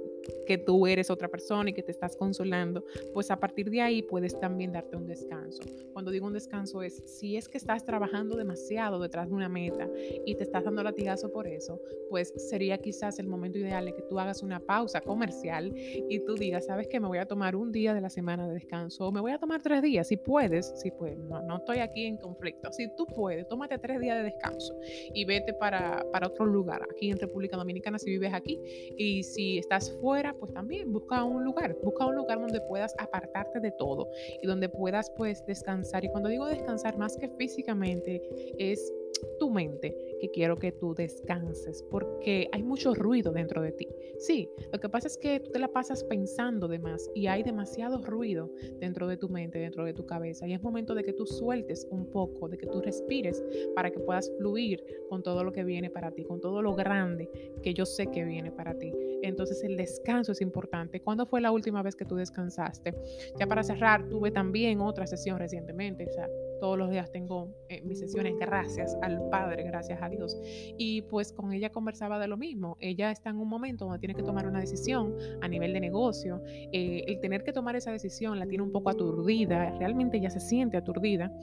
que 0.45 0.57
tú 0.57 0.87
eres 0.87 1.09
otra 1.09 1.27
persona 1.27 1.69
y 1.69 1.73
que 1.73 1.83
te 1.83 1.91
estás 1.91 2.15
consolando, 2.15 2.83
pues 3.13 3.31
a 3.31 3.39
partir 3.39 3.69
de 3.69 3.81
ahí 3.81 4.01
puedes 4.01 4.39
también 4.39 4.71
darte 4.71 4.95
un 4.95 5.07
descanso. 5.07 5.61
Cuando 5.93 6.11
digo 6.11 6.27
un 6.27 6.33
descanso 6.33 6.81
es, 6.81 7.01
si 7.05 7.37
es 7.37 7.47
que 7.47 7.57
estás 7.57 7.85
trabajando 7.85 8.35
demasiado 8.35 8.99
detrás 8.99 9.29
de 9.29 9.35
una 9.35 9.49
meta 9.49 9.89
y 10.25 10.35
te 10.35 10.43
estás 10.43 10.63
dando 10.63 10.83
latigazo 10.83 11.31
por 11.31 11.47
eso, 11.47 11.81
pues 12.09 12.33
sería 12.49 12.77
quizás 12.77 13.19
el 13.19 13.27
momento 13.27 13.57
ideal 13.57 13.85
de 13.85 13.93
que 13.93 14.01
tú 14.03 14.19
hagas 14.19 14.43
una 14.43 14.59
pausa 14.59 15.01
comercial 15.01 15.73
y 15.75 16.19
tú 16.19 16.35
digas, 16.35 16.65
sabes 16.65 16.87
que 16.87 16.99
me 16.99 17.07
voy 17.07 17.17
a 17.17 17.25
tomar 17.25 17.55
un 17.55 17.71
día 17.71 17.93
de 17.93 18.01
la 18.01 18.09
semana 18.09 18.47
de 18.47 18.53
descanso 18.53 19.07
o 19.07 19.11
me 19.11 19.21
voy 19.21 19.31
a 19.31 19.37
tomar 19.37 19.61
tres 19.61 19.81
días, 19.81 20.07
si 20.07 20.17
puedes, 20.17 20.73
si 20.75 20.91
puedes, 20.91 21.17
no, 21.17 21.57
estoy 21.57 21.79
aquí 21.79 22.05
en 22.05 22.17
conflicto, 22.17 22.71
si 22.71 22.87
tú 22.95 23.05
puedes, 23.05 23.47
tómate 23.47 23.77
tres 23.77 23.99
días 23.99 24.17
de 24.17 24.23
descanso 24.23 24.77
y 25.13 25.25
vete 25.25 25.53
para, 25.53 26.05
para 26.11 26.27
otro 26.27 26.45
lugar, 26.45 26.85
aquí 26.91 27.09
en 27.09 27.19
República 27.19 27.57
Dominicana 27.57 27.97
si 27.97 28.09
vives 28.09 28.33
aquí 28.33 28.59
y 28.97 29.23
si 29.23 29.57
estás 29.57 29.91
fuera, 30.01 30.10
pues 30.39 30.53
también 30.53 30.91
busca 30.91 31.23
un 31.23 31.43
lugar, 31.43 31.75
busca 31.83 32.05
un 32.05 32.15
lugar 32.15 32.39
donde 32.39 32.61
puedas 32.61 32.93
apartarte 32.97 33.59
de 33.59 33.71
todo 33.71 34.09
y 34.41 34.47
donde 34.47 34.69
puedas 34.69 35.09
pues 35.17 35.45
descansar. 35.45 36.03
Y 36.03 36.09
cuando 36.09 36.29
digo 36.29 36.45
descansar, 36.45 36.97
más 36.97 37.17
que 37.17 37.29
físicamente, 37.29 38.21
es 38.57 38.93
tu 39.39 39.49
mente 39.49 39.95
que 40.19 40.29
quiero 40.29 40.57
que 40.57 40.71
tú 40.71 40.93
descanses 40.93 41.83
porque 41.89 42.47
hay 42.51 42.63
mucho 42.63 42.93
ruido 42.93 43.31
dentro 43.31 43.61
de 43.61 43.71
ti. 43.71 43.87
Sí, 44.19 44.49
lo 44.71 44.79
que 44.79 44.89
pasa 44.89 45.07
es 45.07 45.17
que 45.17 45.39
tú 45.39 45.51
te 45.51 45.59
la 45.59 45.67
pasas 45.67 46.03
pensando 46.03 46.67
de 46.67 46.79
más 46.79 47.09
y 47.15 47.27
hay 47.27 47.43
demasiado 47.43 48.01
ruido 48.01 48.51
dentro 48.79 49.07
de 49.07 49.17
tu 49.17 49.29
mente, 49.29 49.59
dentro 49.59 49.83
de 49.83 49.93
tu 49.93 50.05
cabeza 50.05 50.47
y 50.47 50.53
es 50.53 50.61
momento 50.61 50.93
de 50.93 51.03
que 51.03 51.13
tú 51.13 51.25
sueltes 51.25 51.87
un 51.89 52.05
poco, 52.11 52.47
de 52.47 52.57
que 52.57 52.67
tú 52.67 52.81
respires 52.81 53.43
para 53.75 53.89
que 53.89 53.99
puedas 53.99 54.31
fluir 54.37 54.83
con 55.09 55.23
todo 55.23 55.43
lo 55.43 55.51
que 55.51 55.63
viene 55.63 55.89
para 55.89 56.11
ti, 56.11 56.23
con 56.23 56.39
todo 56.39 56.61
lo 56.61 56.75
grande 56.75 57.29
que 57.63 57.73
yo 57.73 57.85
sé 57.85 58.07
que 58.07 58.23
viene 58.23 58.51
para 58.51 58.77
ti. 58.77 58.93
Entonces 59.23 59.63
el 59.63 59.77
descanso 59.77 60.31
es 60.31 60.41
importante. 60.41 61.01
¿Cuándo 61.01 61.25
fue 61.25 61.41
la 61.41 61.51
última 61.51 61.81
vez 61.81 61.95
que 61.95 62.05
tú 62.05 62.15
descansaste? 62.15 62.93
Ya 63.39 63.47
para 63.47 63.63
cerrar, 63.63 64.07
tuve 64.07 64.31
también 64.31 64.81
otra 64.81 65.07
sesión 65.07 65.37
recientemente, 65.37 66.07
o 66.07 66.13
sea, 66.13 66.27
todos 66.61 66.77
los 66.77 66.91
días 66.91 67.11
tengo 67.11 67.49
eh, 67.69 67.81
mis 67.81 67.99
sesiones 67.99 68.35
gracias 68.39 68.95
al 69.01 69.27
Padre, 69.29 69.63
gracias 69.63 69.99
a 70.01 70.07
Dios. 70.07 70.37
Y 70.77 71.01
pues 71.01 71.33
con 71.33 71.51
ella 71.51 71.71
conversaba 71.71 72.19
de 72.19 72.27
lo 72.27 72.37
mismo. 72.37 72.77
Ella 72.79 73.09
está 73.09 73.31
en 73.31 73.37
un 73.37 73.49
momento 73.49 73.85
donde 73.85 73.97
tiene 73.99 74.13
que 74.13 74.21
tomar 74.21 74.47
una 74.47 74.59
decisión 74.59 75.15
a 75.41 75.47
nivel 75.47 75.73
de 75.73 75.79
negocio. 75.79 76.43
Eh, 76.45 77.03
el 77.07 77.19
tener 77.19 77.43
que 77.43 77.51
tomar 77.51 77.75
esa 77.75 77.91
decisión 77.91 78.37
la 78.37 78.45
tiene 78.45 78.63
un 78.63 78.71
poco 78.71 78.91
aturdida, 78.91 79.71
realmente 79.79 80.17
ella 80.17 80.29
se 80.29 80.39
siente 80.39 80.77
aturdida 80.77 81.33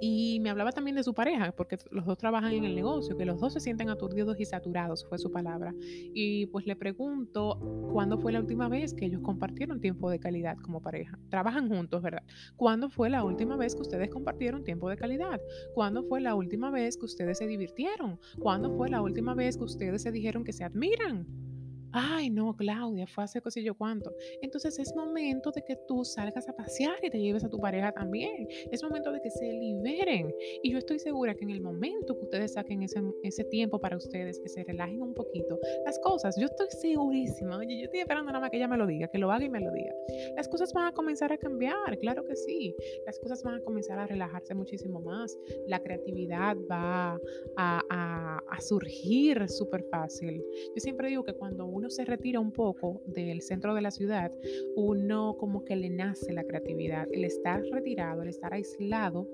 Y 0.00 0.40
me 0.40 0.50
hablaba 0.50 0.72
también 0.72 0.96
de 0.96 1.02
su 1.02 1.14
pareja, 1.14 1.52
porque 1.52 1.78
los 1.90 2.06
dos 2.06 2.16
trabajan 2.16 2.52
en 2.52 2.64
el 2.64 2.74
negocio, 2.74 3.16
que 3.16 3.26
los 3.26 3.38
dos 3.38 3.52
se 3.52 3.60
sienten 3.60 3.90
aturdidos 3.90 4.40
y 4.40 4.44
saturados, 4.46 5.06
fue 5.06 5.18
su 5.18 5.30
palabra. 5.30 5.74
Y 6.14 6.46
pues 6.46 6.66
le 6.66 6.74
pregunto, 6.74 7.58
¿cuándo 7.92 8.18
fue 8.18 8.32
la 8.32 8.40
última 8.40 8.68
vez 8.68 8.94
que 8.94 9.06
ellos 9.06 9.20
compartieron 9.22 9.80
tiempo 9.80 10.10
de 10.10 10.18
calidad 10.18 10.56
como 10.58 10.80
pareja? 10.80 11.18
Trabajan 11.28 11.68
juntos, 11.68 12.02
¿verdad? 12.02 12.22
¿Cuándo 12.56 12.88
fue 12.88 13.10
la 13.10 13.24
última 13.24 13.56
vez 13.56 13.74
que 13.74 13.82
ustedes 13.82 14.10
compartieron 14.10 14.64
tiempo 14.64 14.88
de 14.88 14.96
calidad? 14.96 15.40
¿Cuándo 15.74 16.02
fue 16.02 16.20
la 16.20 16.34
última 16.34 16.70
vez 16.70 16.96
que 16.96 17.04
ustedes 17.04 17.38
se 17.38 17.46
divirtieron? 17.46 18.18
¿Cuándo 18.38 18.74
fue 18.76 18.88
la 18.88 19.02
última 19.02 19.34
vez 19.34 19.56
que 19.56 19.64
ustedes 19.64 20.02
se 20.02 20.12
dijeron 20.12 20.44
que 20.44 20.52
se 20.52 20.64
admiran? 20.64 21.49
Ay, 21.92 22.30
no, 22.30 22.54
Claudia, 22.56 23.06
fue 23.06 23.24
hace 23.24 23.40
cosillo 23.40 23.74
cuánto. 23.74 24.14
Entonces 24.42 24.78
es 24.78 24.94
momento 24.94 25.50
de 25.50 25.62
que 25.62 25.76
tú 25.88 26.04
salgas 26.04 26.48
a 26.48 26.52
pasear 26.54 26.96
y 27.02 27.10
te 27.10 27.18
lleves 27.18 27.44
a 27.44 27.48
tu 27.48 27.58
pareja 27.58 27.92
también. 27.92 28.46
Es 28.70 28.82
momento 28.82 29.10
de 29.12 29.20
que 29.20 29.30
se 29.30 29.44
liberen. 29.52 30.32
Y 30.62 30.70
yo 30.72 30.78
estoy 30.78 30.98
segura 30.98 31.34
que 31.34 31.44
en 31.44 31.50
el 31.50 31.60
momento 31.60 32.16
que 32.16 32.24
ustedes 32.24 32.54
saquen 32.54 32.82
ese, 32.82 33.00
ese 33.22 33.44
tiempo 33.44 33.80
para 33.80 33.96
ustedes, 33.96 34.38
que 34.40 34.48
se 34.48 34.64
relajen 34.64 35.02
un 35.02 35.14
poquito, 35.14 35.58
las 35.84 35.98
cosas, 36.00 36.36
yo 36.38 36.46
estoy 36.46 36.68
segurísima, 36.70 37.56
oye, 37.56 37.78
yo 37.78 37.84
estoy 37.84 38.00
esperando 38.00 38.30
nada 38.30 38.40
más 38.40 38.50
que 38.50 38.56
ella 38.56 38.68
me 38.68 38.76
lo 38.76 38.86
diga, 38.86 39.08
que 39.08 39.18
lo 39.18 39.30
haga 39.32 39.44
y 39.44 39.50
me 39.50 39.60
lo 39.60 39.72
diga. 39.72 39.92
Las 40.36 40.48
cosas 40.48 40.72
van 40.72 40.86
a 40.86 40.92
comenzar 40.92 41.32
a 41.32 41.38
cambiar, 41.38 41.98
claro 41.98 42.24
que 42.24 42.36
sí. 42.36 42.74
Las 43.06 43.18
cosas 43.18 43.42
van 43.42 43.56
a 43.56 43.60
comenzar 43.60 43.98
a 43.98 44.06
relajarse 44.06 44.54
muchísimo 44.54 45.00
más. 45.00 45.36
La 45.66 45.82
creatividad 45.82 46.56
va 46.70 47.18
a, 47.56 47.82
a, 47.90 48.38
a 48.48 48.60
surgir 48.60 49.48
súper 49.48 49.84
fácil. 49.90 50.42
Yo 50.74 50.80
siempre 50.80 51.08
digo 51.08 51.24
que 51.24 51.32
cuando 51.32 51.66
uno 51.66 51.79
uno 51.80 51.88
se 51.88 52.04
retira 52.04 52.40
un 52.40 52.52
poco 52.52 53.00
del 53.06 53.40
centro 53.40 53.74
de 53.74 53.80
la 53.80 53.90
ciudad, 53.90 54.30
uno 54.76 55.36
como 55.38 55.64
que 55.64 55.76
le 55.76 55.88
nace 55.88 56.30
la 56.32 56.44
creatividad. 56.44 57.08
El 57.10 57.24
estar 57.24 57.62
retirado, 57.72 58.20
el 58.20 58.28
estar 58.28 58.52
aislado, 58.52 59.26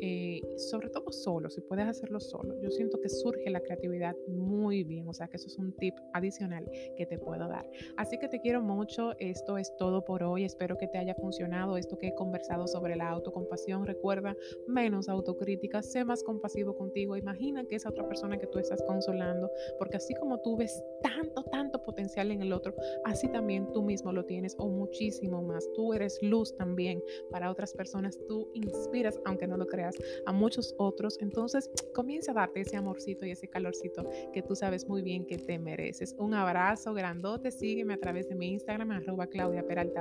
eh, 0.00 0.40
sobre 0.56 0.90
todo 0.90 1.10
solo, 1.10 1.50
si 1.50 1.60
puedes 1.60 1.88
hacerlo 1.88 2.20
solo, 2.20 2.54
yo 2.62 2.70
siento 2.70 3.00
que 3.00 3.08
surge 3.08 3.50
la 3.50 3.60
creatividad 3.60 4.14
muy 4.28 4.84
bien. 4.84 5.08
O 5.08 5.12
sea 5.12 5.26
que 5.26 5.38
eso 5.38 5.48
es 5.48 5.58
un 5.58 5.72
tip 5.72 5.94
adicional 6.12 6.70
que 6.96 7.04
te 7.04 7.18
puedo 7.18 7.48
dar. 7.48 7.68
Así 7.96 8.16
que 8.18 8.28
te 8.28 8.40
quiero 8.40 8.62
mucho. 8.62 9.18
Esto 9.18 9.58
es 9.58 9.74
todo 9.76 10.04
por 10.04 10.22
hoy. 10.22 10.44
Espero 10.44 10.78
que 10.78 10.86
te 10.86 10.98
haya 10.98 11.16
funcionado 11.16 11.76
esto 11.76 11.98
que 11.98 12.08
he 12.08 12.14
conversado 12.14 12.68
sobre 12.68 12.94
la 12.94 13.08
autocompasión. 13.08 13.86
Recuerda, 13.86 14.36
menos 14.68 15.08
autocrítica, 15.08 15.82
sé 15.82 16.04
más 16.04 16.22
compasivo 16.22 16.76
contigo. 16.76 17.16
Imagina 17.16 17.64
que 17.64 17.74
esa 17.74 17.88
otra 17.88 18.06
persona 18.06 18.38
que 18.38 18.46
tú 18.46 18.60
estás 18.60 18.82
consolando, 18.84 19.50
porque 19.78 19.96
así 19.96 20.14
como 20.14 20.40
tú 20.40 20.56
ves 20.56 20.80
tanto, 21.02 21.42
tanto 21.44 21.82
potencial 21.88 22.30
en 22.30 22.42
el 22.42 22.52
otro, 22.52 22.74
así 23.04 23.28
también 23.28 23.70
tú 23.72 23.82
mismo 23.82 24.12
lo 24.12 24.24
tienes 24.24 24.54
o 24.58 24.68
muchísimo 24.68 25.42
más. 25.42 25.68
Tú 25.74 25.92
eres 25.94 26.18
luz 26.22 26.56
también 26.56 27.02
para 27.30 27.50
otras 27.50 27.72
personas, 27.72 28.18
tú 28.28 28.48
inspiras, 28.54 29.20
aunque 29.24 29.46
no 29.46 29.56
lo 29.56 29.66
creas, 29.66 29.96
a 30.26 30.32
muchos 30.32 30.74
otros. 30.78 31.18
Entonces 31.20 31.70
comienza 31.94 32.32
a 32.32 32.34
darte 32.34 32.60
ese 32.60 32.76
amorcito 32.76 33.26
y 33.26 33.32
ese 33.32 33.48
calorcito 33.48 34.04
que 34.32 34.42
tú 34.42 34.54
sabes 34.54 34.88
muy 34.88 35.02
bien 35.02 35.26
que 35.26 35.38
te 35.38 35.58
mereces. 35.58 36.14
Un 36.18 36.34
abrazo 36.34 36.94
grandote, 36.94 37.50
sígueme 37.50 37.94
a 37.94 37.98
través 37.98 38.28
de 38.28 38.34
mi 38.34 38.48
Instagram, 38.52 38.90
arroba 38.90 39.26
Claudia 39.26 39.66
Peralta 39.66 39.98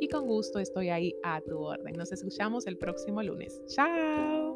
y 0.00 0.08
con 0.08 0.26
gusto 0.26 0.58
estoy 0.58 0.90
ahí 0.90 1.14
a 1.22 1.40
tu 1.40 1.58
orden. 1.58 1.94
Nos 1.96 2.12
escuchamos 2.12 2.66
el 2.66 2.76
próximo 2.76 3.22
lunes. 3.22 3.62
Chao. 3.66 4.47